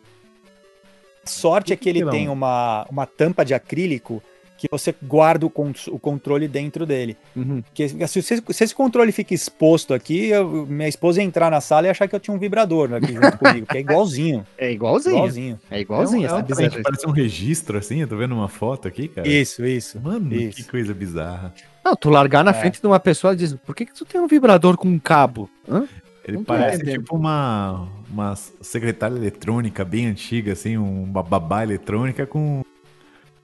[1.24, 4.22] Sorte é que ele tem uma, uma tampa de acrílico
[4.69, 5.53] que você guarda o,
[5.89, 7.17] o controle dentro dele.
[7.35, 7.62] Uhum.
[7.62, 11.61] Porque se, se, se, esse controle fica exposto aqui, eu, minha esposa ia entrar na
[11.61, 14.47] sala e achar que eu tinha um vibrador aqui junto comigo, que é igualzinho.
[14.59, 15.17] É igualzinho.
[15.17, 15.61] igualzinho.
[15.71, 16.27] É igualzinho.
[16.27, 19.27] É um, é um, parece um registro assim, eu tô vendo uma foto aqui, cara.
[19.27, 20.01] Isso, isso.
[20.01, 20.57] Mano, isso.
[20.57, 21.53] que coisa bizarra.
[21.85, 22.55] Não, tu largar na é.
[22.55, 24.99] frente de uma pessoa e diz, por que, que tu tem um vibrador com um
[24.99, 25.51] cabo?
[25.69, 25.87] Hã?
[26.27, 32.62] Ele Não parece tipo uma, uma secretária eletrônica bem antiga, assim, uma babá eletrônica com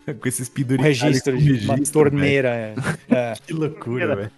[0.20, 1.01] com esses penduricários.
[1.01, 2.48] Registro de registro, uma torneira.
[2.48, 2.74] É.
[3.11, 3.34] é.
[3.46, 4.30] que loucura, velho.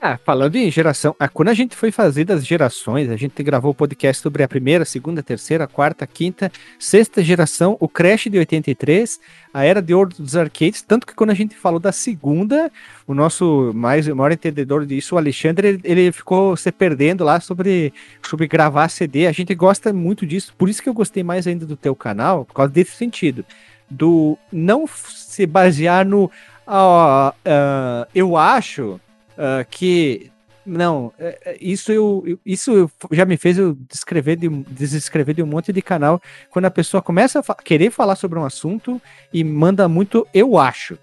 [0.00, 3.72] Ah, falando em geração, ah, quando a gente foi fazer das gerações, a gente gravou
[3.72, 9.18] o podcast sobre a primeira, segunda, terceira, quarta, quinta, sexta geração, o Crash de 83,
[9.52, 12.70] a era de ouro dos arcades, tanto que quando a gente falou da segunda,
[13.08, 17.40] o nosso mais o maior entendedor disso, o Alexandre, ele, ele, ficou se perdendo lá
[17.40, 17.92] sobre,
[18.22, 21.66] sobre gravar CD, a gente gosta muito disso, por isso que eu gostei mais ainda
[21.66, 23.44] do teu canal, por causa desse sentido
[23.90, 29.00] do não se basear no uh, uh, eu acho
[29.36, 30.30] uh, que
[30.64, 35.46] não é, é, isso eu isso já me fez eu descrever de, desescrever de um
[35.46, 36.20] monte de canal.
[36.50, 39.00] Quando a pessoa começa a fa querer falar sobre um assunto
[39.32, 40.98] e manda muito eu acho.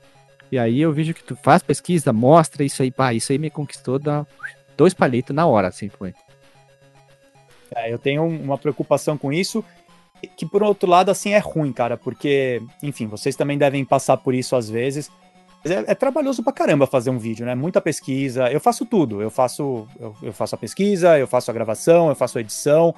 [0.51, 3.49] E aí eu vejo que tu faz pesquisa mostra isso aí pá, isso aí me
[3.49, 4.25] conquistou dá
[4.77, 6.13] dois palitos na hora assim foi.
[7.75, 9.65] É, eu tenho uma preocupação com isso
[10.35, 14.33] que por outro lado, assim, é ruim, cara, porque, enfim, vocês também devem passar por
[14.33, 15.09] isso às vezes.
[15.65, 17.55] É, é, trabalhoso pra caramba fazer um vídeo, né?
[17.55, 18.51] Muita pesquisa.
[18.51, 19.21] Eu faço tudo.
[19.21, 22.93] Eu faço, eu, eu, faço a pesquisa, eu faço a gravação, eu faço a edição.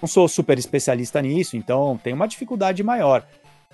[0.00, 3.26] Não sou super especialista nisso, então tem uma dificuldade maior.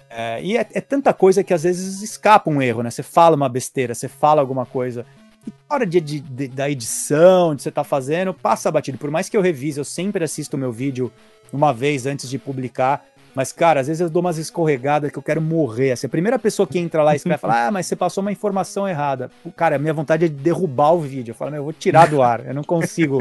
[0.08, 2.90] É, e é, é, tanta coisa que às vezes escapa um erro, né?
[2.90, 5.04] Você fala uma besteira, você fala alguma coisa.
[5.46, 8.98] E na hora de, de, de, da edição, de você tá fazendo, passa batido.
[8.98, 11.12] Por mais que eu revise, eu sempre assisto o meu vídeo
[11.52, 13.04] uma vez antes de publicar.
[13.34, 15.92] Mas, cara, às vezes eu dou umas escorregadas que eu quero morrer.
[15.92, 18.32] Assim, a primeira pessoa que entra lá e vai falar, ah, mas você passou uma
[18.32, 19.30] informação errada.
[19.56, 21.30] Cara, a minha vontade é de derrubar o vídeo.
[21.30, 22.44] Eu falo, meu, eu vou tirar do ar.
[22.46, 23.20] Eu não consigo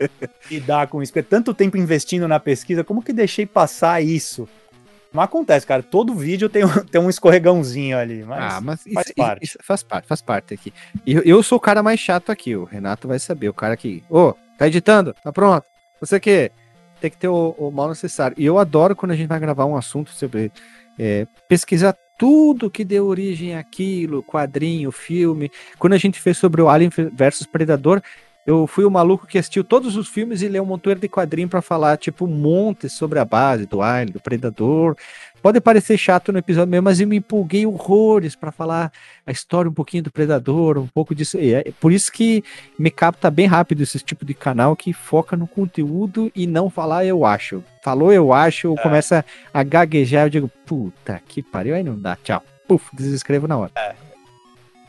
[0.50, 1.12] lidar com isso.
[1.12, 4.48] Porque é tanto tempo investindo na pesquisa, como que deixei passar isso?
[5.12, 5.82] Não acontece, cara.
[5.82, 8.24] Todo vídeo tem, um, tem um escorregãozinho ali.
[8.24, 9.44] Mas, ah, mas faz isso, parte.
[9.44, 10.72] Isso, faz parte, faz parte aqui.
[11.06, 12.56] Eu, eu sou o cara mais chato aqui.
[12.56, 13.50] O Renato vai saber.
[13.50, 15.14] O cara que, ô, oh, tá editando?
[15.22, 15.66] Tá pronto?
[16.00, 16.50] Você que
[17.02, 18.36] tem que ter o, o mal necessário.
[18.38, 20.52] E eu adoro quando a gente vai gravar um assunto sobre
[20.98, 25.50] é, pesquisar tudo que deu origem àquilo, quadrinho, filme.
[25.78, 28.00] Quando a gente fez sobre o Alien versus Predador,
[28.46, 31.48] eu fui o maluco que assistiu todos os filmes e leu um montoeiro de quadrinho
[31.48, 34.96] para falar, tipo, um monte sobre a base do Alien, do Predador.
[35.40, 38.92] Pode parecer chato no episódio mesmo, mas eu me empolguei horrores para falar
[39.26, 41.36] a história um pouquinho do Predador, um pouco disso.
[41.40, 42.44] É por isso que
[42.78, 47.04] me capta bem rápido esse tipo de canal que foca no conteúdo e não falar
[47.04, 47.62] eu acho.
[47.82, 48.82] Falou eu acho, é.
[48.82, 52.42] começa a gaguejar, eu digo, puta que pariu, aí não dá, tchau.
[52.68, 53.72] Puf, desescrevo na hora.
[53.74, 54.11] É.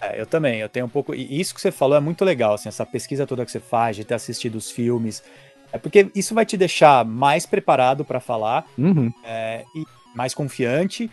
[0.04, 1.16] É, eu também, eu tenho um pouco.
[1.16, 3.95] E isso que você falou é muito legal, assim, essa pesquisa toda que você faz,
[3.95, 5.24] de ter assistido os filmes.
[5.72, 9.12] É porque isso vai te deixar mais preparado para falar uhum.
[9.24, 9.84] é, e
[10.16, 11.10] mais confiante.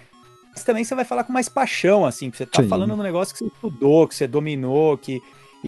[0.53, 2.68] Mas também você vai falar com mais paixão, assim, você tá Sim.
[2.68, 5.20] falando um negócio que você estudou, que você dominou, que.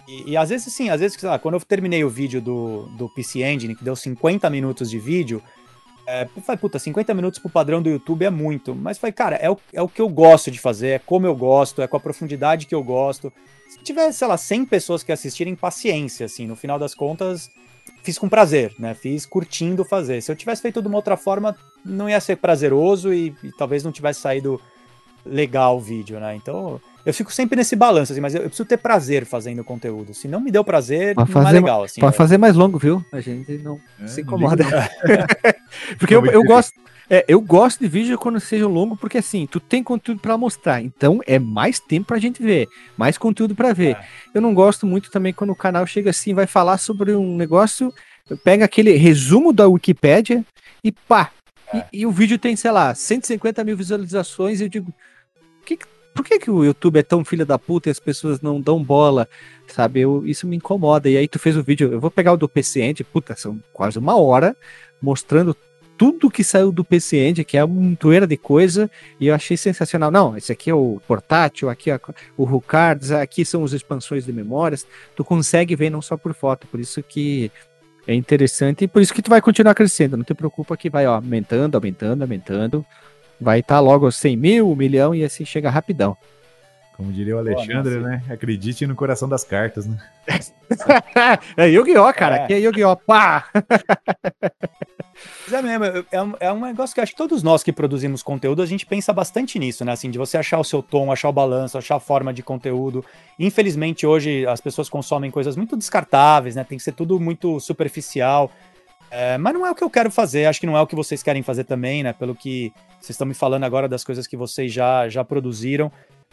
[0.07, 2.89] E, e às vezes, assim, às vezes, sei lá, quando eu terminei o vídeo do,
[2.97, 5.41] do PC Engine, que deu 50 minutos de vídeo,
[6.13, 8.75] é, falei, puta, 50 minutos pro padrão do YouTube é muito.
[8.75, 11.35] Mas falei, cara, é o, é o que eu gosto de fazer, é como eu
[11.35, 13.33] gosto, é com a profundidade que eu gosto.
[13.67, 17.49] Se tiver, sei lá, 100 pessoas que assistirem, paciência, assim, no final das contas,
[18.03, 18.93] fiz com prazer, né?
[18.93, 20.21] Fiz curtindo fazer.
[20.21, 23.83] Se eu tivesse feito de uma outra forma, não ia ser prazeroso e, e talvez
[23.83, 24.61] não tivesse saído
[25.25, 26.35] legal o vídeo, né?
[26.35, 30.13] Então, eu fico sempre nesse balanço, assim, mas eu, eu preciso ter prazer fazendo conteúdo.
[30.13, 31.83] Se não me deu prazer, pode não é legal.
[31.83, 32.17] Assim, pode né?
[32.17, 33.03] fazer mais longo, viu?
[33.11, 34.63] A gente não é, se incomoda.
[35.99, 36.73] Porque eu, eu gosto.
[37.09, 40.81] É, eu gosto de vídeo quando seja longo, porque assim, tu tem conteúdo para mostrar,
[40.81, 43.97] então é mais tempo pra gente ver, mais conteúdo para ver.
[43.97, 44.05] É.
[44.33, 47.93] Eu não gosto muito também quando o canal chega assim, vai falar sobre um negócio,
[48.41, 50.45] pega aquele resumo da Wikipédia
[50.81, 51.29] e pá,
[51.73, 51.79] é.
[51.91, 54.93] e, e, o vídeo tem, sei lá, 150 mil visualizações, e eu digo,
[55.65, 55.77] que,
[56.13, 58.83] por que, que o YouTube é tão filha da puta e as pessoas não dão
[58.83, 59.27] bola?
[59.67, 61.09] Sabe, eu, isso me incomoda.
[61.09, 63.59] E aí tu fez o vídeo, eu vou pegar o do PC End, puta, são
[63.71, 64.55] quase uma hora,
[65.01, 65.55] mostrando
[65.97, 68.89] tudo que saiu do PC End, que é uma montoeira de coisa,
[69.19, 70.11] e eu achei sensacional.
[70.11, 71.99] Não, esse aqui é o portátil, aqui é
[72.35, 74.85] o Rucards, aqui são as expansões de memórias.
[75.15, 77.51] Tu consegue ver não só por foto, por isso que
[78.05, 80.17] é interessante e por isso que tu vai continuar crescendo.
[80.17, 82.85] Não te preocupa que vai ó, aumentando, aumentando, aumentando.
[83.43, 86.17] Vai estar tá logo 100 mil, um milhão e assim chega rapidão.
[86.95, 88.23] Como diria o Alexandre, Pô, né?
[88.29, 89.97] Acredite no coração das cartas, né?
[91.57, 92.37] é Yu-Gi-Oh, cara.
[92.37, 92.43] É.
[92.43, 93.49] Aqui é Yu-Gi-Oh, pá!
[95.45, 98.21] Mas é mesmo, é um, é um negócio que acho que todos nós que produzimos
[98.21, 99.91] conteúdo, a gente pensa bastante nisso, né?
[99.91, 103.03] Assim, de você achar o seu tom, achar o balanço, achar a forma de conteúdo.
[103.39, 106.63] Infelizmente, hoje as pessoas consomem coisas muito descartáveis, né?
[106.63, 108.51] Tem que ser tudo muito superficial.
[109.15, 110.95] É, mas não é o que eu quero fazer, acho que não é o que
[110.95, 112.13] vocês querem fazer também, né?
[112.13, 115.91] Pelo que vocês estão me falando agora das coisas que vocês já, já produziram.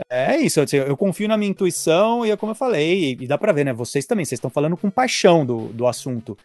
[0.09, 3.37] É isso, eu, eu confio na minha intuição e é como eu falei, e, dá
[3.37, 3.75] pra ver, né?
[3.75, 6.39] Vocês também, vocês estão falando com paixão do, do assunto.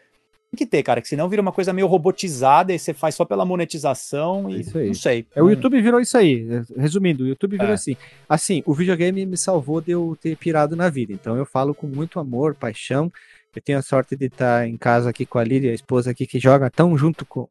[0.51, 3.23] Tem que ter, cara, que senão vira uma coisa meio robotizada e você faz só
[3.23, 4.87] pela monetização e isso aí.
[4.87, 5.25] não sei.
[5.33, 6.45] É, o YouTube virou isso aí.
[6.75, 7.75] Resumindo, o YouTube virou é.
[7.75, 7.95] assim.
[8.27, 11.13] Assim, o videogame me salvou de eu ter pirado na vida.
[11.13, 13.09] Então eu falo com muito amor, paixão.
[13.55, 16.27] Eu tenho a sorte de estar em casa aqui com a Lília, a esposa aqui
[16.27, 17.47] que joga tão junto com,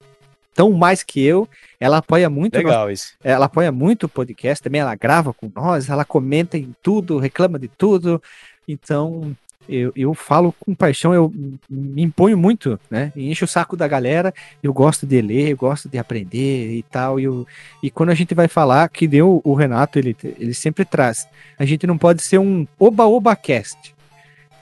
[0.55, 1.49] tão mais que eu.
[1.81, 2.57] Ela apoia muito.
[2.57, 3.15] Legal isso.
[3.23, 4.81] Ela apoia muito o podcast também.
[4.81, 8.23] Ela grava com nós, ela comenta em tudo, reclama de tudo.
[8.69, 9.35] Então,
[9.69, 11.33] eu, eu falo com paixão, eu
[11.69, 13.13] me imponho muito, né?
[13.17, 14.33] E encho o saco da galera.
[14.63, 17.19] Eu gosto de ler, eu gosto de aprender e tal.
[17.19, 17.47] E, eu,
[17.83, 21.27] e quando a gente vai falar, que deu o Renato, ele, ele sempre traz.
[21.59, 23.94] A gente não pode ser um oba-oba cast.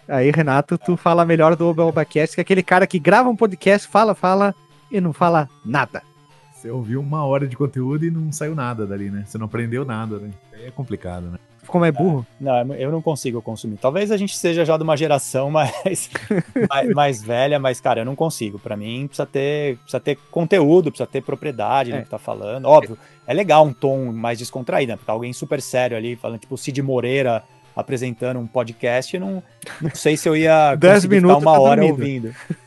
[0.09, 3.87] Aí, Renato, tu fala melhor do Oba que é aquele cara que grava um podcast,
[3.87, 4.55] fala, fala,
[4.91, 6.03] e não fala nada.
[6.53, 9.25] Você ouviu uma hora de conteúdo e não saiu nada dali, né?
[9.27, 10.31] Você não aprendeu nada, né?
[10.53, 11.39] É complicado, né?
[11.63, 12.27] Ficou mais burro?
[12.41, 13.77] Não, eu não consigo consumir.
[13.77, 16.11] Talvez a gente seja já de uma geração mais,
[16.69, 18.59] mais, mais, velha, mas, cara, eu não consigo.
[18.59, 21.97] Para mim, precisa ter, precisa ter conteúdo, precisa ter propriedade é.
[21.97, 22.67] no que tá falando.
[22.67, 24.97] Óbvio, é legal um tom mais descontraído, né?
[24.97, 27.45] Porque alguém super sério ali, falando, tipo, Cid Moreira
[27.75, 29.43] apresentando um podcast, não,
[29.81, 32.35] não sei se eu ia 10 minutos uma tá hora ouvindo.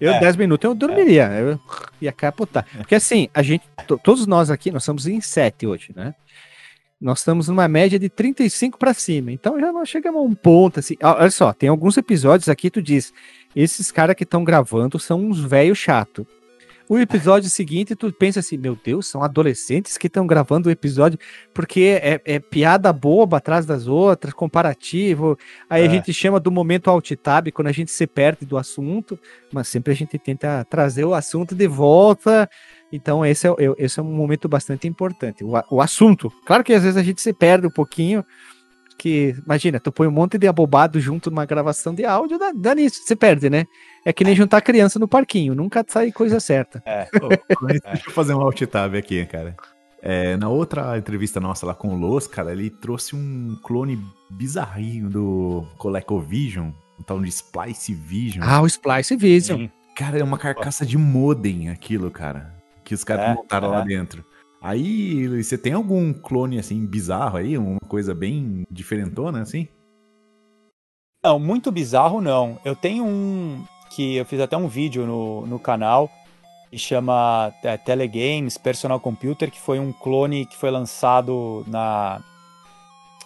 [0.00, 0.20] Eu, é.
[0.20, 1.28] 10 minutos, eu dormiria.
[1.28, 1.42] É.
[1.42, 1.60] Eu
[2.00, 2.66] ia capotar.
[2.76, 3.64] Porque assim, a gente,
[4.02, 6.14] todos nós aqui, nós estamos em 7 hoje, né?
[7.00, 9.30] Nós estamos numa média de 35 para cima.
[9.30, 10.96] Então já nós chegamos a um ponto assim.
[11.02, 13.12] Olha só, tem alguns episódios aqui, tu diz,
[13.54, 16.26] esses caras que estão gravando são uns velho chato.
[16.86, 21.18] O episódio seguinte, tu pensa assim, meu Deus, são adolescentes que estão gravando o episódio,
[21.54, 25.38] porque é, é, piada boba atrás das outras, comparativo.
[25.68, 25.86] Aí é.
[25.86, 29.18] a gente chama do momento alt tab quando a gente se perde do assunto,
[29.50, 32.48] mas sempre a gente tenta trazer o assunto de volta.
[32.92, 35.42] Então esse é, esse é um momento bastante importante.
[35.42, 36.30] O, o assunto.
[36.44, 38.22] Claro que às vezes a gente se perde um pouquinho,
[38.98, 42.74] que, imagina, tu põe um monte de abobado junto numa gravação de áudio, dá, dá
[42.74, 43.66] nisso, você perde, né?
[44.04, 46.82] É que nem juntar criança no parquinho, nunca sai coisa certa.
[46.86, 47.08] É.
[47.90, 49.56] deixa eu fazer um alt tab aqui, cara.
[50.06, 53.98] É, na outra entrevista nossa lá com o Los, cara, ele trouxe um clone
[54.30, 58.44] bizarrinho do ColecoVision, um tal de Splice Vision.
[58.46, 59.60] Ah, o Splice Vision.
[59.60, 59.70] Sim.
[59.96, 62.52] Cara, é uma carcaça de modem aquilo, cara,
[62.84, 63.78] que os caras é, montaram é.
[63.78, 64.24] lá dentro.
[64.64, 69.68] Aí, você tem algum clone assim bizarro aí, uma coisa bem diferentona assim?
[71.22, 72.58] Não, muito bizarro não.
[72.64, 76.10] Eu tenho um que eu fiz até um vídeo no, no canal
[76.70, 82.24] que chama é, Telegames Personal Computer, que foi um clone que foi lançado na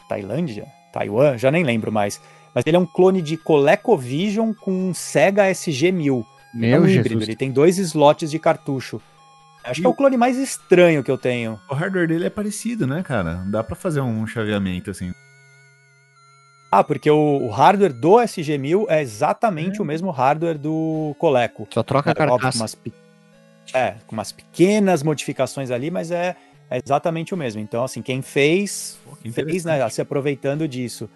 [0.09, 2.21] Tailândia, Taiwan, já nem lembro mais.
[2.53, 6.27] Mas ele é um clone de ColecoVision com um Sega SG-1000.
[6.53, 7.07] Meu é um Jesus.
[7.07, 9.01] híbrido, ele tem dois slots de cartucho.
[9.65, 11.61] Acho que é o clone mais estranho que eu tenho.
[11.69, 13.43] O hardware dele é parecido, né, cara?
[13.47, 15.13] Dá para fazer um chaveamento assim.
[16.71, 19.83] Ah, porque o, o hardware do SG-1000 é exatamente é.
[19.83, 21.67] o mesmo hardware do Coleco.
[21.73, 22.59] Só troca a carcaça.
[22.59, 22.77] Umas,
[23.73, 26.37] é, com umas pequenas modificações ali, mas é,
[26.71, 27.61] é exatamente o mesmo.
[27.61, 31.09] Então, assim, quem fez, pô, fez, né, se aproveitando disso.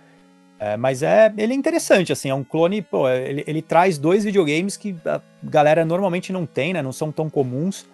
[0.59, 4.25] É, mas é, ele é interessante, assim, é um clone, pô, ele, ele traz dois
[4.25, 7.85] videogames que a galera normalmente não tem, né, não são tão comuns.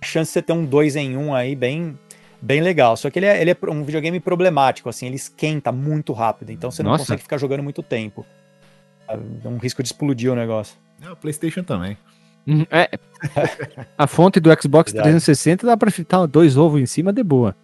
[0.00, 1.98] A chance de você ter um dois em um aí bem...
[2.40, 2.96] bem legal.
[2.96, 6.70] Só que ele é, ele é um videogame problemático, assim, ele esquenta muito rápido, então
[6.70, 7.04] você não Nossa.
[7.04, 8.24] consegue ficar jogando muito tempo.
[9.08, 10.76] É um risco de explodir o negócio.
[11.00, 11.96] É, o PlayStation também.
[12.46, 12.88] Uhum, é.
[13.98, 15.10] A fonte do Xbox Verdade.
[15.10, 17.54] 360 dá pra fritar dois ovos em cima de boa.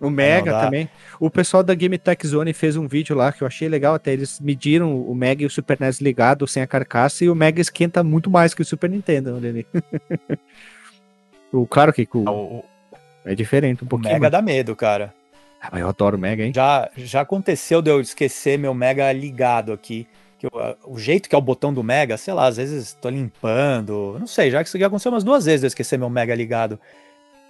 [0.00, 0.88] O Mega não, também.
[1.18, 4.12] O pessoal da Game Tech Zone fez um vídeo lá que eu achei legal até.
[4.12, 7.60] Eles mediram o Mega e o Super NES ligado sem a carcaça e o Mega
[7.60, 9.36] esquenta muito mais que o Super Nintendo.
[9.36, 9.66] Ali.
[11.52, 12.64] o, claro que o, o,
[13.24, 14.10] é diferente um pouquinho.
[14.10, 14.32] O Mega mas...
[14.32, 15.14] dá medo, cara.
[15.60, 16.52] Ah, mas eu adoro o Mega, hein?
[16.54, 20.06] Já, já aconteceu de eu esquecer meu Mega ligado aqui.
[20.38, 20.50] Que eu,
[20.86, 24.16] o jeito que é o botão do Mega, sei lá, às vezes tô limpando.
[24.20, 26.34] Não sei, já que isso já aconteceu umas duas vezes de eu esquecer meu Mega
[26.34, 26.78] ligado.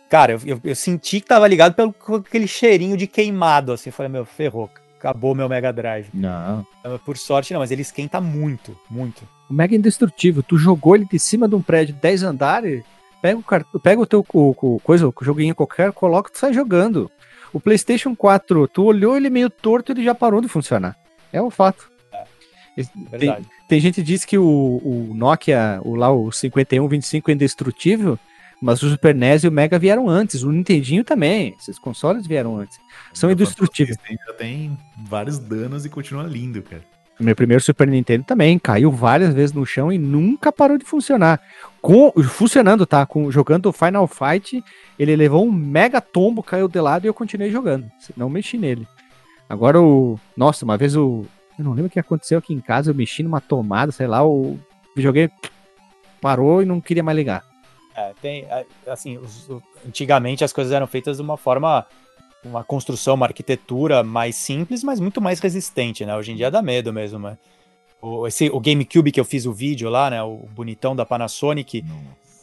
[0.09, 3.91] Cara, eu, eu, eu, senti que tava ligado pelo aquele cheirinho de queimado, assim.
[3.91, 6.09] Eu falei, meu, ferrou, acabou meu Mega Drive.
[6.15, 6.67] Não.
[7.05, 9.29] Por sorte, não, mas ele esquenta muito, muito.
[9.51, 10.43] O Mega é indestrutível.
[10.43, 12.83] Tu jogou ele de cima de um prédio de 10 andares,
[13.21, 16.53] pega o, cartão, pega o teu o, o, coisa, o joguinho qualquer, coloca e sai
[16.53, 17.11] jogando.
[17.53, 20.97] O PlayStation 4, tu olhou ele meio torto ele já parou de funcionar.
[21.33, 21.91] É um fato.
[22.13, 22.85] É,
[23.19, 23.37] tem,
[23.69, 28.19] tem, gente que diz que o, o Nokia, o, lá, o 5125 é indestrutível.
[28.61, 31.55] Mas o Super NES e o Mega vieram antes, o Nintendinho também.
[31.61, 32.79] Esses consoles vieram antes.
[33.15, 33.97] São indestrutíveis.
[34.27, 36.83] Já tem vários danos e continua lindo, cara.
[37.21, 41.41] Meu primeiro Super Nintendo também caiu várias vezes no chão e nunca parou de funcionar.
[41.83, 43.05] Com, funcionando, tá?
[43.05, 44.63] Com, jogando Final Fight,
[44.99, 47.91] ele levou um mega tombo, caiu de lado e eu continuei jogando.
[48.17, 48.87] Não mexi nele.
[49.49, 50.19] Agora o.
[50.37, 51.25] Nossa, uma vez o.
[51.59, 54.25] Eu não lembro o que aconteceu aqui em casa, eu mexi numa tomada, sei lá,
[54.25, 54.57] o
[54.95, 55.33] videogame
[56.21, 57.43] parou e não queria mais ligar.
[57.97, 59.49] É, tem, é, assim, os,
[59.85, 61.85] antigamente as coisas eram feitas de uma forma,
[62.45, 66.17] uma construção, uma arquitetura mais simples, mas muito mais resistente, né?
[66.17, 67.37] Hoje em dia dá medo mesmo, mas
[68.01, 70.23] o, esse, o GameCube que eu fiz o vídeo lá, né?
[70.23, 71.85] O bonitão da Panasonic,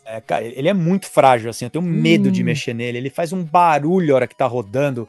[0.06, 2.32] é, cara, ele é muito frágil, assim, eu tenho medo hum.
[2.32, 2.98] de mexer nele.
[2.98, 5.08] Ele faz um barulho a hora que tá rodando.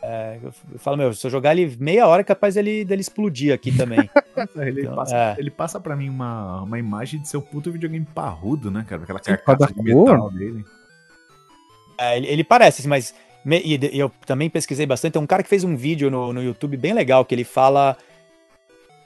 [0.00, 3.52] É, eu falo, meu, se eu jogar ele meia hora, é capaz dele, dele explodir
[3.52, 3.98] aqui também.
[4.56, 5.36] ele, então, passa, é.
[5.38, 9.02] ele passa pra mim uma, uma imagem de seu puto videogame parrudo, né, cara?
[9.02, 10.64] Aquela carcaça de metal dele.
[11.98, 13.12] É, ele, ele, parece, assim, mas
[13.56, 15.14] e eu também pesquisei bastante.
[15.14, 17.96] Tem um cara que fez um vídeo no, no YouTube bem legal, que ele fala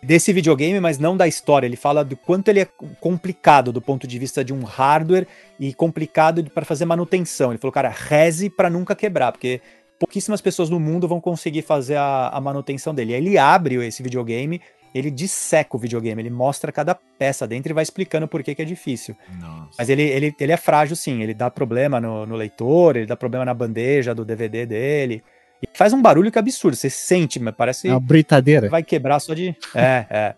[0.03, 1.67] desse videogame, mas não da história.
[1.67, 2.69] Ele fala do quanto ele é
[3.01, 5.27] complicado do ponto de vista de um hardware
[5.61, 7.53] e complicado para fazer manutenção.
[7.53, 9.61] Ele falou, cara, reze para nunca quebrar, porque
[9.99, 13.15] pouquíssimas pessoas no mundo vão conseguir fazer a, a manutenção dele.
[13.15, 14.61] Aí ele abre esse videogame,
[14.95, 18.63] ele disseca o videogame, ele mostra cada peça dentro e vai explicando por que, que
[18.63, 19.17] é difícil.
[19.41, 19.71] Nossa.
[19.79, 21.23] Mas ele, ele, ele é frágil, sim.
[21.23, 25.23] Ele dá problema no, no leitor, ele dá problema na bandeja do DVD dele.
[25.63, 26.77] E faz um barulho que é absurdo.
[26.77, 27.89] Você sente, mas parece.
[27.89, 28.69] É uma britadeira.
[28.69, 29.57] Vai quebrar só de.
[29.75, 30.35] É, é.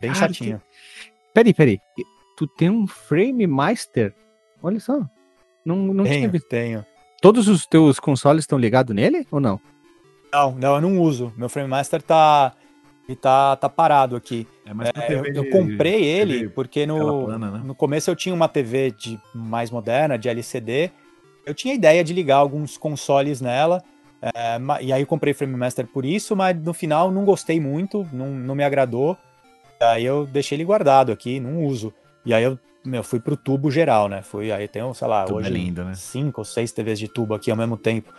[0.00, 0.58] Bem Cara, chatinho.
[0.58, 1.10] Que...
[1.34, 1.80] Peraí, peraí.
[2.36, 4.12] Tu tem um Frame Master?
[4.62, 5.00] Olha só.
[5.64, 6.48] Não, não tenho, tinha visto.
[6.48, 6.84] Tenho.
[7.20, 9.60] Todos os teus consoles estão ligados nele ou não?
[10.32, 11.32] Não, não, eu não uso.
[11.36, 12.54] Meu Frame Master tá,
[13.08, 14.46] ele tá, tá parado aqui.
[14.64, 17.62] É, é eu, eu, comprei de, ele porque no, plana, né?
[17.64, 20.90] no começo eu tinha uma TV de mais moderna, de LCD.
[21.44, 23.82] Eu tinha ideia de ligar alguns consoles nela.
[24.20, 28.06] É, e aí eu comprei Frame Master por isso, mas no final não gostei muito,
[28.12, 29.16] não, não me agradou.
[29.80, 31.92] Aí eu deixei ele guardado aqui, não uso.
[32.24, 34.22] E aí eu meu, fui pro tubo geral, né?
[34.22, 35.94] Fui, aí tem, sei lá, tubo hoje é lindo, né?
[35.94, 38.12] cinco ou seis TVs de tubo aqui ao mesmo tempo.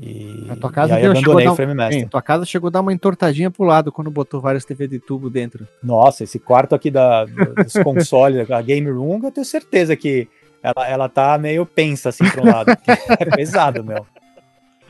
[0.00, 2.00] E, a tua casa e aí abandonei o Frame Master.
[2.00, 4.98] Sim, tua casa chegou a dar uma entortadinha pro lado quando botou várias TVs de
[4.98, 5.68] tubo dentro.
[5.82, 10.28] Nossa, esse quarto aqui da, dos consoles, a Game Room, eu tenho certeza que
[10.62, 12.70] ela, ela tá meio pensa assim pro lado.
[13.20, 14.04] é pesado, meu.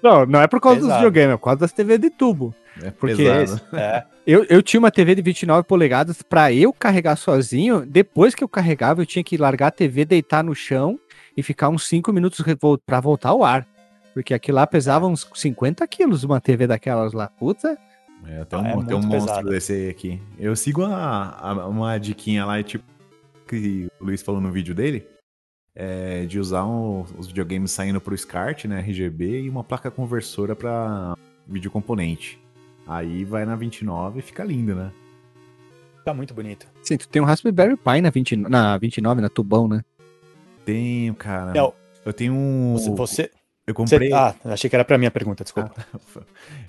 [0.03, 0.93] Não, não é por causa pesado.
[0.93, 2.55] dos videogames, é por causa das TVs de tubo.
[2.83, 3.25] É porque
[3.75, 4.05] é.
[4.27, 7.85] Eu, eu tinha uma TV de 29 polegadas para eu carregar sozinho.
[7.87, 10.99] Depois que eu carregava, eu tinha que largar a TV, deitar no chão
[11.37, 12.43] e ficar uns 5 minutos
[12.87, 13.67] para voltar ao ar.
[14.15, 17.27] Porque aquilo lá pesava uns 50 quilos uma TV daquelas lá.
[17.29, 17.77] Puta.
[18.27, 20.23] É, tem um, é tem um monstro desse aqui.
[20.39, 22.85] Eu sigo a, a, uma diquinha lá, tipo,
[23.47, 25.07] que o Luiz falou no vídeo dele.
[25.77, 30.55] É, de usar um, os videogames saindo pro SCART, né, RGB, e uma placa conversora
[30.55, 31.17] para
[31.49, 32.41] vídeo componente.
[32.87, 34.93] Aí vai na 29 e fica lindo, né?
[36.05, 36.69] Tá muito bonito.
[36.81, 39.83] Sim, tu tem um Raspberry Pi na, 20, na 29, na tubão, né?
[40.65, 41.53] Tenho, cara.
[41.53, 42.75] Não, eu tenho um.
[42.75, 42.91] Você.
[42.91, 43.31] você...
[43.67, 44.09] Eu comprei.
[44.09, 44.15] Você...
[44.15, 45.73] Ah, achei que era pra minha pergunta, desculpa.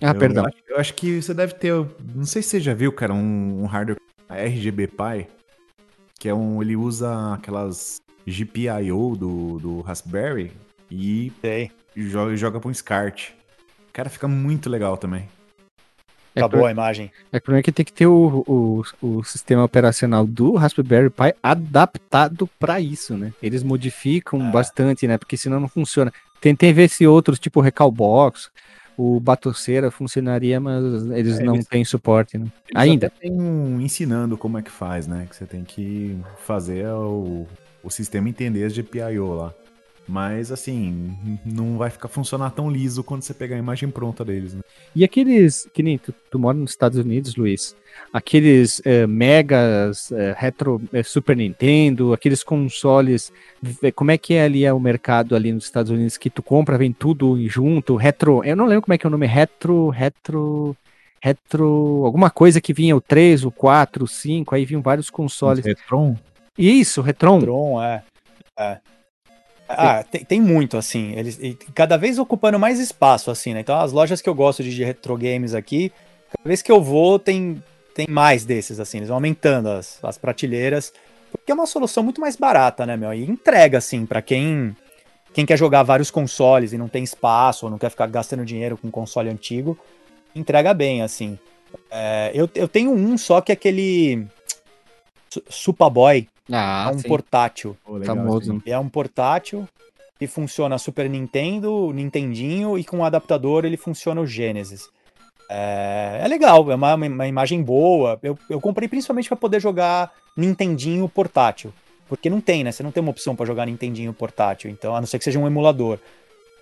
[0.02, 0.44] Ah, ah eu, perdão.
[0.44, 1.74] Eu acho, eu acho, que você deve ter.
[2.14, 5.28] Não sei se você já viu, cara, um, um hardware RGB Pi,
[6.20, 6.62] que é um.
[6.62, 10.52] Ele usa aquelas GPIO do, do Raspberry
[10.90, 11.72] e Sei.
[11.96, 13.32] joga, joga pra um SCART.
[13.94, 15.28] Cara, fica muito legal também.
[16.36, 17.10] É Acabou a imagem.
[17.32, 22.50] É que que tem que ter o, o, o sistema operacional do Raspberry Pi adaptado
[22.60, 23.32] para isso, né?
[23.42, 24.52] Eles modificam é.
[24.52, 25.18] bastante, né?
[25.18, 26.12] Porque senão não funciona.
[26.42, 28.52] Tentei ver se outros, tipo Recalbox,
[28.98, 32.48] o Batoceira funcionaria, mas eles é, não eles, têm suporte, né?
[32.74, 33.10] Ainda.
[33.10, 35.28] Tem um ensinando como é que faz, né?
[35.30, 37.46] Que você tem que fazer o,
[37.84, 39.54] o sistema entender as GPIO lá.
[40.08, 44.54] Mas, assim, não vai ficar funcionar tão liso quando você pegar a imagem pronta deles,
[44.54, 44.62] né?
[44.96, 47.76] E aqueles, que nem tu, tu mora nos Estados Unidos, Luiz,
[48.14, 53.34] aqueles uh, megas uh, retro uh, Super Nintendo, aqueles consoles,
[53.96, 56.78] como é que é ali é o mercado ali nos Estados Unidos que tu compra,
[56.78, 60.78] vem tudo junto, retro, eu não lembro como é que é o nome, retro, retro,
[61.20, 65.66] retro, alguma coisa que vinha o 3, o 4, o 5, aí vinham vários consoles.
[65.66, 66.16] Retron?
[66.56, 67.40] Isso, Retron.
[67.40, 68.04] Retron, é.
[68.60, 68.78] é.
[69.68, 71.14] Ah, tem, tem, muito, assim.
[71.16, 71.40] Eles
[71.74, 73.62] cada vez ocupando mais espaço, assim, né?
[73.62, 75.92] Então, as lojas que eu gosto de, de retro games aqui,
[76.32, 77.62] cada vez que eu vou, tem,
[77.94, 78.98] tem mais desses, assim.
[78.98, 80.94] Eles vão aumentando as, as prateleiras,
[81.32, 83.14] porque é uma solução muito mais barata, né, meu?
[83.14, 84.76] E entrega, assim, para quem,
[85.34, 88.78] quem quer jogar vários consoles e não tem espaço, ou não quer ficar gastando dinheiro
[88.78, 89.78] com um console antigo,
[90.36, 91.40] entrega bem, assim.
[91.90, 94.28] É, eu, eu tenho um só que é aquele
[95.50, 97.08] Superboy, ah, é um sim.
[97.08, 97.78] portátil.
[97.86, 98.52] Oh, Famoso.
[98.52, 98.62] Assim.
[98.66, 99.68] É um portátil
[100.20, 104.88] e funciona Super Nintendo, Nintendinho e com o adaptador ele funciona o Genesis.
[105.50, 108.20] É, é legal, é uma, uma, imagem boa.
[108.24, 111.74] Eu, eu comprei principalmente para poder jogar Nintendinho portátil.
[112.08, 112.72] Porque não tem, né?
[112.72, 114.70] Você não tem uma opção para jogar Nintendinho portátil.
[114.70, 116.00] Então, a não ser que seja um emulador.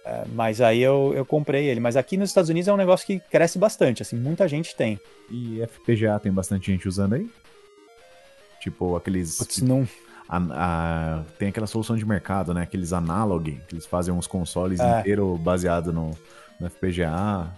[0.06, 1.80] É, mas aí eu, eu comprei ele.
[1.80, 5.00] Mas aqui nos Estados Unidos é um negócio que cresce bastante, assim, muita gente tem.
[5.30, 7.30] E FPGA tem bastante gente usando aí?
[8.64, 9.38] Tipo, aqueles.
[9.38, 9.86] Putz, não.
[10.30, 12.62] A, a, tem aquela solução de mercado, né?
[12.62, 15.00] Aqueles analog, que eles fazem uns consoles é.
[15.02, 16.12] inteiros baseados no,
[16.58, 17.52] no FPGA.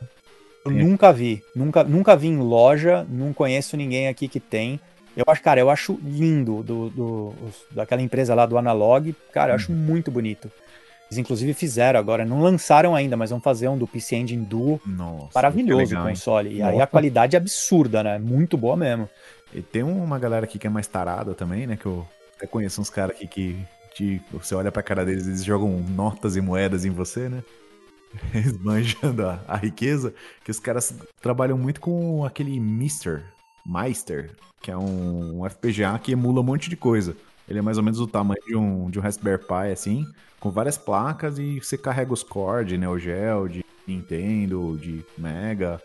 [0.65, 1.43] Eu tem nunca vi.
[1.55, 4.79] Nunca, nunca vi em loja, não conheço ninguém aqui que tem.
[5.15, 7.33] Eu acho, cara, eu acho lindo do, do,
[7.69, 9.15] daquela empresa lá do Analog.
[9.31, 9.75] Cara, eu acho hum.
[9.75, 10.51] muito bonito.
[11.05, 14.81] Eles inclusive fizeram agora, não lançaram ainda, mas vão fazer um do PC Engine Duo.
[14.83, 16.55] Nossa, Maravilhoso o console.
[16.55, 18.17] E aí a qualidade é absurda, né?
[18.17, 19.07] Muito boa mesmo.
[19.55, 21.77] E tem uma galera aqui que é mais tarada também, né?
[21.77, 25.45] Que eu até conheço uns caras aqui que, que você olha pra cara deles, eles
[25.45, 27.41] jogam notas e moedas em você, né?
[28.35, 30.13] Esbanjando a, a riqueza.
[30.43, 33.23] Que os caras trabalham muito com aquele Mister,
[33.65, 34.31] Meister,
[34.61, 37.15] que é um, um FPGA que emula um monte de coisa.
[37.47, 40.05] Ele é mais ou menos o tamanho de um, de um Raspberry Pi, assim,
[40.37, 45.81] com várias placas e você carrega os core de Neo Geo, de Nintendo, de Mega.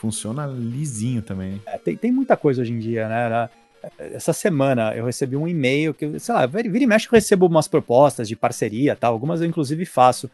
[0.00, 1.60] Funciona lisinho também.
[1.66, 3.48] É, tem, tem muita coisa hoje em dia, né?
[3.98, 7.66] Essa semana eu recebi um e-mail que, sei lá, vira e mexe eu recebo umas
[7.66, 10.30] propostas de parceria tal, algumas eu inclusive faço.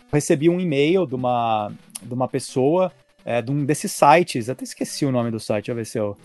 [0.00, 1.70] Eu recebi um e-mail de uma,
[2.02, 2.90] de uma pessoa
[3.24, 5.98] é, de um desses sites, até esqueci o nome do site, deixa eu ver se
[5.98, 6.16] eu.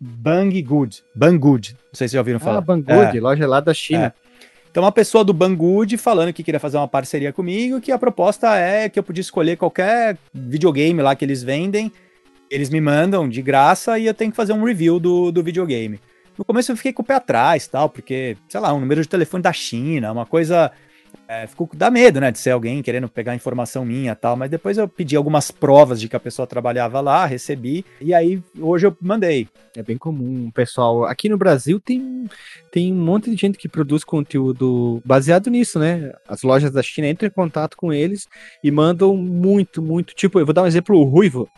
[0.00, 1.04] Banggood.
[1.14, 1.76] Banggood.
[1.84, 2.58] Não sei se já ouviram falar.
[2.58, 3.20] Ah, Banggood, é.
[3.20, 4.12] loja lá da China.
[4.24, 4.28] É.
[4.70, 8.56] Então, uma pessoa do Banggood falando que queria fazer uma parceria comigo, que a proposta
[8.56, 11.90] é que eu podia escolher qualquer videogame lá que eles vendem
[12.50, 16.00] eles me mandam de graça e eu tenho que fazer um review do, do videogame.
[16.36, 19.08] No começo eu fiquei com o pé atrás, tal, porque, sei lá, um número de
[19.08, 20.70] telefone da China, uma coisa.
[21.26, 24.76] É, ficou dá medo, né, de ser alguém querendo pegar informação minha tal, mas depois
[24.76, 28.96] eu pedi algumas provas de que a pessoa trabalhava lá, recebi, e aí hoje eu
[29.00, 29.48] mandei.
[29.74, 31.04] É bem comum, pessoal.
[31.04, 32.28] Aqui no Brasil tem,
[32.70, 36.12] tem um monte de gente que produz conteúdo baseado nisso, né?
[36.28, 38.28] As lojas da China entram em contato com eles
[38.62, 40.14] e mandam muito, muito.
[40.14, 41.48] Tipo, eu vou dar um exemplo, o Ruivo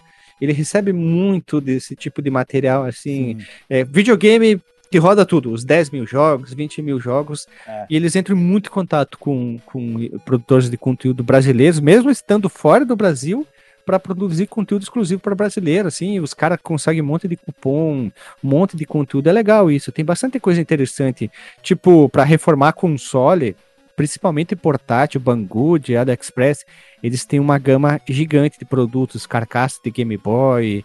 [0.40, 3.38] ele recebe muito desse tipo de material, assim,
[3.68, 4.60] é, videogame
[4.90, 7.86] que roda tudo, os 10 mil jogos, 20 mil jogos, é.
[7.88, 12.84] e eles entram muito em contato com, com produtores de conteúdo brasileiros, mesmo estando fora
[12.84, 13.46] do Brasil,
[13.86, 18.10] para produzir conteúdo exclusivo para brasileiro, assim, os caras conseguem um monte de cupom,
[18.42, 21.30] um monte de conteúdo, é legal isso, tem bastante coisa interessante,
[21.62, 23.56] tipo, para reformar console,
[24.00, 26.64] principalmente portátil, Banggood, AliExpress,
[27.02, 30.82] eles têm uma gama gigante de produtos, carcaça de Game Boy,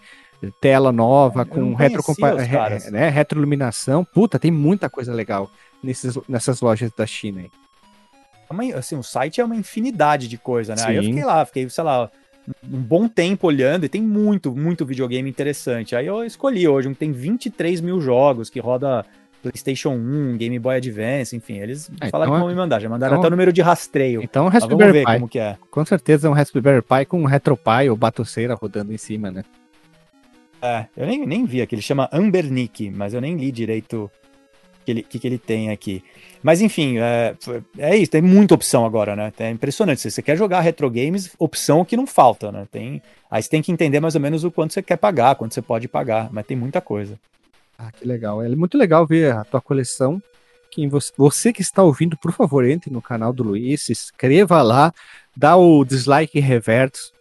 [0.60, 2.04] tela nova com retro
[2.92, 4.04] né, retroiluminação.
[4.04, 5.50] Puta, tem muita coisa legal
[5.82, 7.40] nesses, nessas lojas da China.
[7.40, 8.72] Aí.
[8.72, 10.82] É assim, o site é uma infinidade de coisa, né?
[10.82, 10.88] Sim.
[10.88, 12.12] Aí eu fiquei lá, fiquei, sei lá,
[12.70, 15.96] um bom tempo olhando e tem muito, muito videogame interessante.
[15.96, 19.06] Aí eu escolhi hoje um que tem 23 mil jogos, que roda
[19.52, 22.90] PlayStation 1, Game Boy Advance, enfim, eles é, falaram então, que vão me mandar, já
[22.90, 24.22] mandaram então, até o número de rastreio.
[24.24, 25.14] Então, Raspberry Pi.
[25.14, 25.58] como que é.
[25.70, 29.44] Com certeza é um Raspberry Pi com um RetroPie ou Batoceira rodando em cima, né?
[30.62, 34.10] É, eu nem, nem vi aqui, ele chama Ambernick, mas eu nem li direito
[34.82, 36.04] o que ele, que, que ele tem aqui.
[36.42, 37.36] Mas enfim, é,
[37.78, 39.32] é isso, tem muita opção agora, né?
[39.40, 40.02] É impressionante.
[40.02, 42.68] Se você quer jogar retro games, opção que não falta, né?
[42.72, 45.54] Tem, aí você tem que entender mais ou menos o quanto você quer pagar, quanto
[45.54, 47.20] você pode pagar, mas tem muita coisa.
[47.78, 48.42] Ah, que legal.
[48.42, 50.22] É muito legal ver a tua coleção,
[50.72, 54.62] que você, você que está ouvindo, por favor, entre no canal do Luiz, se inscreva
[54.62, 54.94] lá,
[55.36, 57.14] dá o dislike reverso,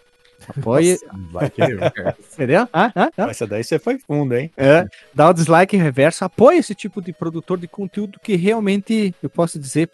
[0.49, 0.99] apoie.
[2.35, 2.69] Entendeu?
[2.73, 3.31] Ah, ah, ah.
[3.31, 4.51] Essa daí você foi fundo, hein?
[4.57, 9.31] É, dá o dislike reverso, apoie esse tipo de produtor de conteúdo que realmente, eu
[9.31, 9.89] posso dizer,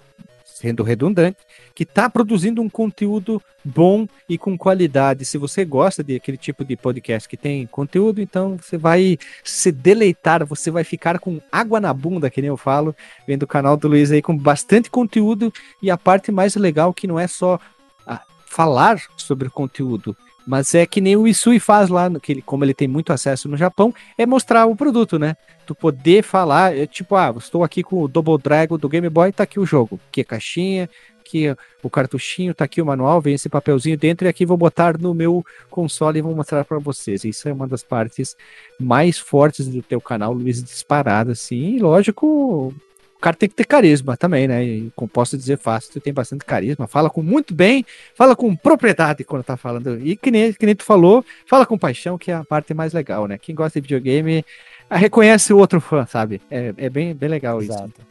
[0.60, 1.38] sendo redundante,
[1.74, 5.24] que está produzindo um conteúdo bom e com qualidade.
[5.24, 9.72] Se você gosta de aquele tipo de podcast que tem conteúdo, então você vai se
[9.72, 12.94] deleitar, você vai ficar com água na bunda, que nem eu falo,
[13.26, 15.50] vendo o canal do Luiz aí com bastante conteúdo
[15.82, 17.58] e a parte mais legal que não é só
[18.06, 20.14] ah, falar sobre conteúdo,
[20.50, 23.48] mas é que nem o Isui faz lá, que ele, como ele tem muito acesso
[23.48, 25.36] no Japão, é mostrar o produto, né?
[25.64, 29.30] Tu poder falar, é tipo, ah, estou aqui com o Double Dragon do Game Boy,
[29.30, 30.00] tá aqui o jogo.
[30.08, 30.90] Aqui a caixinha,
[31.20, 34.98] aqui o cartuchinho, tá aqui o manual, vem esse papelzinho dentro e aqui vou botar
[34.98, 37.22] no meu console e vou mostrar para vocês.
[37.22, 38.36] Isso é uma das partes
[38.76, 41.76] mais fortes do teu canal, Luiz, disparado, assim.
[41.76, 42.74] E lógico,
[43.20, 44.64] o cara tem que ter carisma também, né?
[44.64, 49.24] E posso dizer fácil, tu tem bastante carisma, fala com muito bem, fala com propriedade
[49.24, 50.00] quando tá falando.
[50.02, 52.94] E que nem, que nem tu falou, fala com paixão, que é a parte mais
[52.94, 53.36] legal, né?
[53.36, 54.42] Quem gosta de videogame
[54.90, 56.40] reconhece o outro fã, sabe?
[56.50, 57.92] É, é bem, bem legal Exato.
[57.94, 58.06] isso.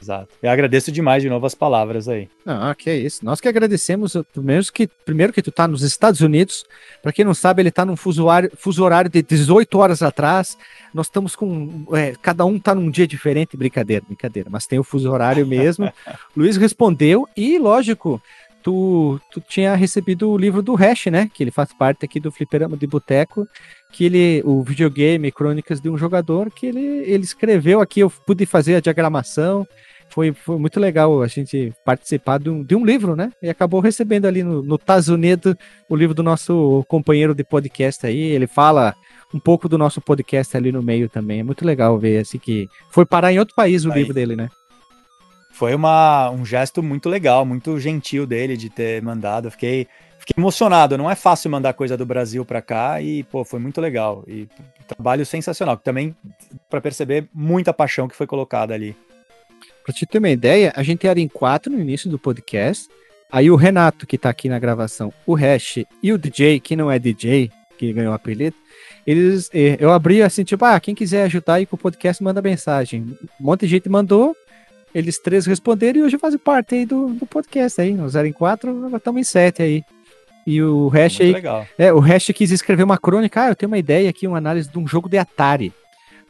[0.00, 0.28] Exato.
[0.42, 2.28] Eu agradeço demais de novo as palavras aí.
[2.46, 3.24] Ah, que é isso.
[3.24, 6.64] Nós que agradecemos, primeiro que, primeiro que tu tá nos Estados Unidos.
[7.02, 10.56] Para quem não sabe, ele tá num fuso horário, fuso horário de 18 horas atrás.
[10.94, 11.86] Nós estamos com.
[11.92, 13.56] É, cada um tá num dia diferente.
[13.56, 14.48] Brincadeira, brincadeira.
[14.50, 15.92] Mas tem o fuso horário mesmo.
[16.34, 18.22] Luiz respondeu e, lógico,
[18.62, 21.30] tu, tu tinha recebido o livro do Hash, né?
[21.32, 23.46] Que ele faz parte aqui do Fliperama de Boteco,
[23.92, 28.46] que ele, o videogame Crônicas de um Jogador, que ele, ele escreveu aqui, eu pude
[28.46, 29.66] fazer a diagramação,
[30.10, 33.32] foi, foi muito legal a gente participar de um, de um livro, né?
[33.40, 35.56] E acabou recebendo ali no, no Tazunedo
[35.88, 38.20] o livro do nosso companheiro de podcast aí.
[38.20, 38.94] Ele fala
[39.32, 41.40] um pouco do nosso podcast ali no meio também.
[41.40, 44.00] É muito legal ver assim que foi parar em outro país o aí.
[44.00, 44.48] livro dele, né?
[45.52, 49.46] Foi uma, um gesto muito legal, muito gentil dele de ter mandado.
[49.46, 49.86] Eu fiquei,
[50.18, 50.98] fiquei emocionado.
[50.98, 54.24] Não é fácil mandar coisa do Brasil para cá e, pô, foi muito legal.
[54.26, 54.48] E
[54.88, 55.76] trabalho sensacional.
[55.76, 56.16] Também,
[56.68, 58.96] para perceber, muita paixão que foi colocada ali.
[59.84, 62.88] Pra te ter uma ideia, a gente era em quatro no início do podcast.
[63.30, 66.90] Aí o Renato, que tá aqui na gravação, o Hash e o DJ, que não
[66.90, 68.56] é DJ, que ganhou o apelido,
[69.06, 72.42] eles, eh, eu abri assim, tipo, ah, quem quiser ajudar aí com o podcast, manda
[72.42, 73.16] mensagem.
[73.40, 74.36] Um monte de gente mandou,
[74.94, 77.92] eles três responderam e hoje fazem parte aí do, do podcast aí.
[77.92, 79.84] No 0 em 4, estamos em 7 aí.
[80.46, 81.32] E o Hash aí.
[81.32, 81.66] Legal.
[81.78, 83.42] É, o Hash quis escrever uma crônica.
[83.42, 85.72] Ah, eu tenho uma ideia aqui, uma análise de um jogo de Atari.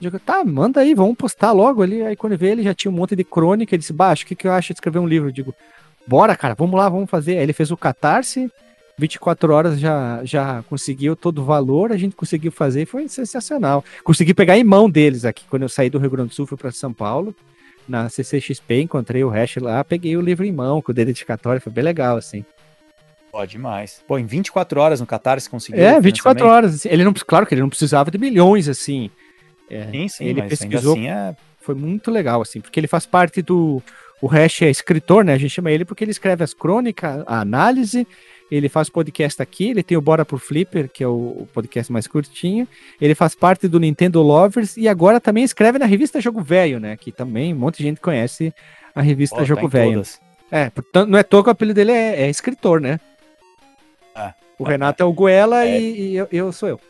[0.00, 2.02] Digo, tá, manda aí, vamos postar logo ali.
[2.02, 3.74] Aí quando vê, ele já tinha um monte de crônica.
[3.74, 5.28] Ele disse, baixo, o que, que eu acho de escrever um livro?
[5.28, 5.54] Eu digo,
[6.06, 7.36] bora, cara, vamos lá, vamos fazer.
[7.36, 8.50] Aí ele fez o Catarse,
[8.96, 13.84] 24 horas já, já conseguiu todo o valor, a gente conseguiu fazer, foi sensacional.
[14.02, 16.56] Consegui pegar em mão deles aqui, quando eu saí do Rio Grande do Sul, fui
[16.56, 17.34] para São Paulo,
[17.88, 21.72] na CCXP, encontrei o hash lá, peguei o livro em mão, com o dedicatório, foi
[21.72, 22.44] bem legal, assim.
[23.32, 24.02] Pô, demais.
[24.08, 25.82] Pô, em 24 horas no Catarse conseguiu.
[25.82, 26.74] É, 24 horas.
[26.74, 29.10] Assim, ele não, claro que ele não precisava de milhões, assim.
[29.70, 30.94] É, sim, sim, ele pesquisou.
[30.94, 31.34] Assim é...
[31.60, 33.82] Foi muito legal, assim, porque ele faz parte do.
[34.20, 35.34] O Hash é escritor, né?
[35.34, 38.06] A gente chama ele porque ele escreve as crônicas, a análise,
[38.50, 42.06] ele faz podcast aqui, ele tem o Bora por Flipper, que é o, podcast mais
[42.06, 42.66] curtinho.
[43.00, 46.96] Ele faz parte do Nintendo Lovers e agora também escreve na revista Jogo Velho, né?
[46.96, 48.52] Que também um monte de gente conhece
[48.94, 50.02] a revista oh, Jogo tá Velho.
[50.50, 52.98] É, portanto, não é toco, o apelido dele é, é escritor, né?
[54.14, 55.80] Ah, o Renato é o Goela é...
[55.80, 56.80] e, e eu, eu, sou eu.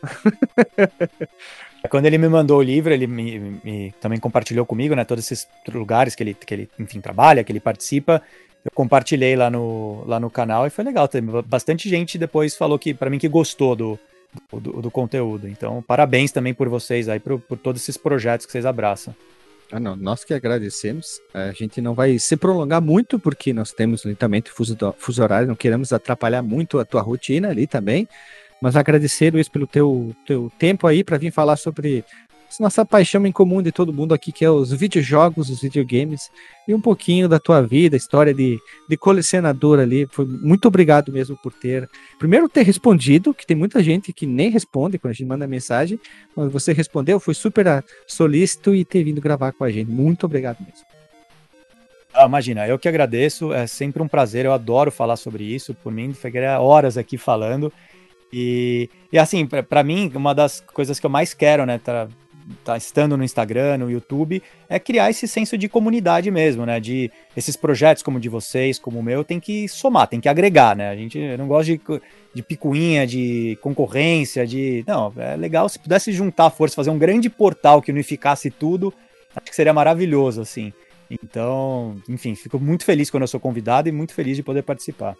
[1.89, 5.03] Quando ele me mandou o livro, ele me, me, também compartilhou comigo, né?
[5.03, 8.21] Todos esses lugares que ele, que ele, enfim, trabalha, que ele participa.
[8.63, 11.09] Eu compartilhei lá no, lá no canal e foi legal.
[11.45, 13.99] Bastante gente depois falou que para mim que gostou do,
[14.51, 15.47] do, do, conteúdo.
[15.47, 19.15] Então, parabéns também por vocês aí, por, por todos esses projetos que vocês abraçam.
[19.71, 21.19] Ah, não, nós que agradecemos.
[21.33, 25.55] A gente não vai se prolongar muito, porque nós temos lentamente fuso, fuso horário, não
[25.55, 28.07] queremos atrapalhar muito a tua rotina ali também.
[28.61, 32.05] Mas agradecer, Luiz, pelo teu, teu tempo aí para vir falar sobre
[32.59, 36.29] nossa paixão em comum de todo mundo aqui, que é os videojogos, os videogames,
[36.67, 38.59] e um pouquinho da tua vida, história de,
[38.89, 40.05] de colecionador ali.
[40.11, 41.89] Foi muito obrigado mesmo por ter,
[42.19, 45.99] primeiro ter respondido, que tem muita gente que nem responde quando a gente manda mensagem,
[46.35, 49.89] mas você respondeu, foi super solícito e ter vindo gravar com a gente.
[49.89, 50.85] Muito obrigado mesmo.
[52.13, 55.93] Ah, imagina, eu que agradeço, é sempre um prazer, eu adoro falar sobre isso, por
[55.93, 57.71] mim, ficaria horas aqui falando.
[58.31, 62.07] E, e assim, para mim, uma das coisas que eu mais quero, né, tá,
[62.63, 66.79] tá estando no Instagram, no YouTube, é criar esse senso de comunidade mesmo, né?
[66.79, 70.75] De esses projetos como de vocês, como o meu, tem que somar, tem que agregar,
[70.75, 70.89] né?
[70.89, 71.81] A gente não gosta de,
[72.33, 74.83] de picuinha, de concorrência, de.
[74.87, 78.93] Não, é legal se pudesse juntar força, fazer um grande portal que unificasse tudo,
[79.35, 80.73] acho que seria maravilhoso, assim.
[81.09, 85.15] Então, enfim, fico muito feliz quando eu sou convidado e muito feliz de poder participar.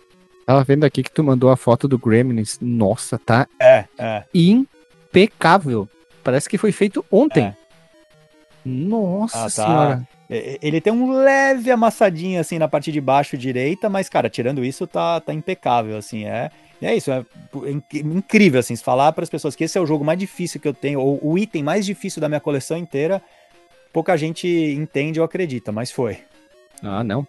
[0.45, 2.57] Tava vendo aqui que tu mandou a foto do Gremlins.
[2.59, 4.23] Nossa, tá é, é.
[4.33, 5.87] impecável.
[6.23, 7.45] Parece que foi feito ontem.
[7.45, 7.55] É.
[8.65, 9.49] Nossa ah, tá.
[9.49, 10.07] senhora.
[10.29, 14.87] Ele tem um leve amassadinho assim na parte de baixo direita, mas cara, tirando isso
[14.87, 16.49] tá, tá impecável assim, é.
[16.81, 17.23] É isso, é
[17.93, 20.67] incrível assim, se falar para as pessoas que esse é o jogo mais difícil que
[20.67, 23.21] eu tenho, ou o item mais difícil da minha coleção inteira,
[23.93, 26.19] pouca gente entende ou acredita, mas foi.
[26.81, 27.27] Ah, não.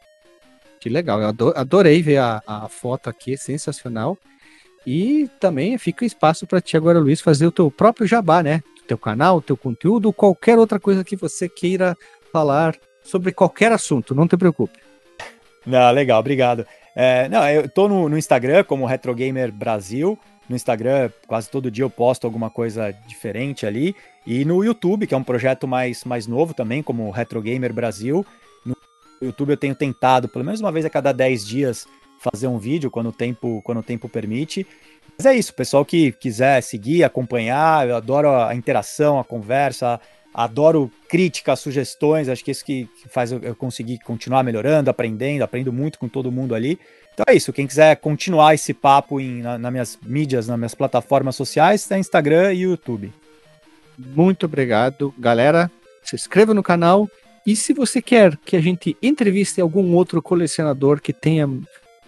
[0.83, 4.19] Que legal, eu adorei ver a, a foto aqui, sensacional.
[4.85, 8.65] E também fica espaço para ti agora, Luiz, fazer o teu próprio jabá, né?
[8.89, 11.97] Teu canal, teu conteúdo, qualquer outra coisa que você queira
[12.33, 14.81] falar sobre qualquer assunto, não te preocupe.
[15.65, 16.67] Não, legal, obrigado.
[16.97, 20.19] É, não, eu tô no, no Instagram como Retrogamer Brasil.
[20.49, 23.95] No Instagram, quase todo dia eu posto alguma coisa diferente ali.
[24.27, 28.27] E no YouTube, que é um projeto mais, mais novo também, como Retrogamer Brasil.
[29.25, 31.87] YouTube eu tenho tentado, pelo menos uma vez a cada 10 dias,
[32.19, 34.67] fazer um vídeo quando o tempo, quando o tempo permite.
[35.17, 40.01] Mas é isso, pessoal que quiser seguir, acompanhar, eu adoro a interação, a conversa,
[40.33, 45.99] adoro críticas, sugestões, acho que isso que faz eu conseguir continuar melhorando, aprendendo, aprendo muito
[45.99, 46.79] com todo mundo ali.
[47.13, 50.75] Então é isso, quem quiser continuar esse papo em, na, nas minhas mídias, nas minhas
[50.75, 53.13] plataformas sociais, é Instagram e YouTube.
[53.99, 55.71] Muito obrigado, galera.
[56.03, 57.09] Se inscreva no canal
[57.47, 61.49] e se você quer que a gente entreviste algum outro colecionador que tenha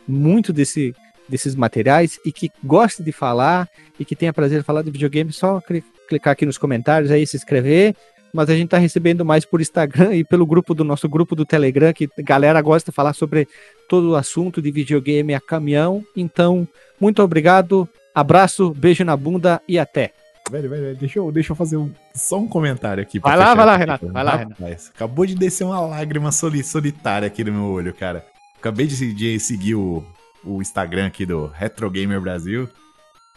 [0.07, 0.95] muito desse,
[1.29, 5.33] desses materiais e que goste de falar e que tenha prazer de falar de videogame,
[5.33, 5.61] só
[6.09, 7.97] clicar aqui nos comentários aí, se inscrever.
[8.33, 11.45] Mas a gente tá recebendo mais por Instagram e pelo grupo do nosso grupo do
[11.45, 13.47] Telegram, que a galera gosta de falar sobre
[13.89, 16.05] todo o assunto de videogame a caminhão.
[16.17, 16.67] Então,
[17.01, 20.13] muito obrigado, abraço, beijo na bunda e até.
[20.51, 23.19] Velho, velho, deixa eu, deixa eu fazer um, só um comentário aqui.
[23.19, 24.09] Vai lá, vai lá, Renato.
[24.09, 24.63] Vai lá, Renato.
[24.95, 28.27] Acabou de descer uma lágrima solitária aqui no meu olho, cara.
[28.59, 30.05] Acabei de, de seguir o,
[30.45, 32.69] o Instagram aqui do Retro Gamer Brasil.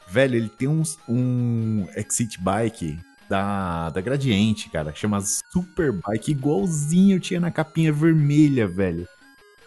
[0.09, 4.93] Velho, ele tem uns, um Exit Bike da, da Gradiente, cara.
[4.93, 9.07] Chama Super Bike, igualzinho tinha na capinha vermelha, velho.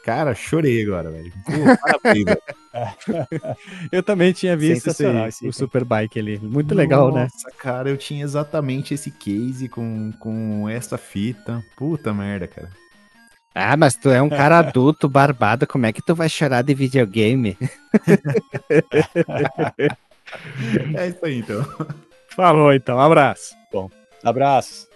[0.04, 1.32] Cara, chorei agora, velho.
[1.44, 2.42] Pô, parabéns, velho.
[3.92, 6.38] Eu também tinha visto esse, esse o Superbike ali.
[6.38, 7.24] Muito legal, Nossa, né?
[7.24, 11.62] Nossa, cara, eu tinha exatamente esse case com, com essa fita.
[11.76, 12.70] Puta merda, cara.
[13.54, 16.72] Ah, mas tu é um cara adulto, barbado, como é que tu vai chorar de
[16.72, 17.58] videogame?
[20.96, 21.66] é isso aí, então.
[22.28, 23.00] Falou, então.
[23.00, 23.56] Abraço.
[23.72, 23.90] Bom,
[24.22, 24.88] abraço.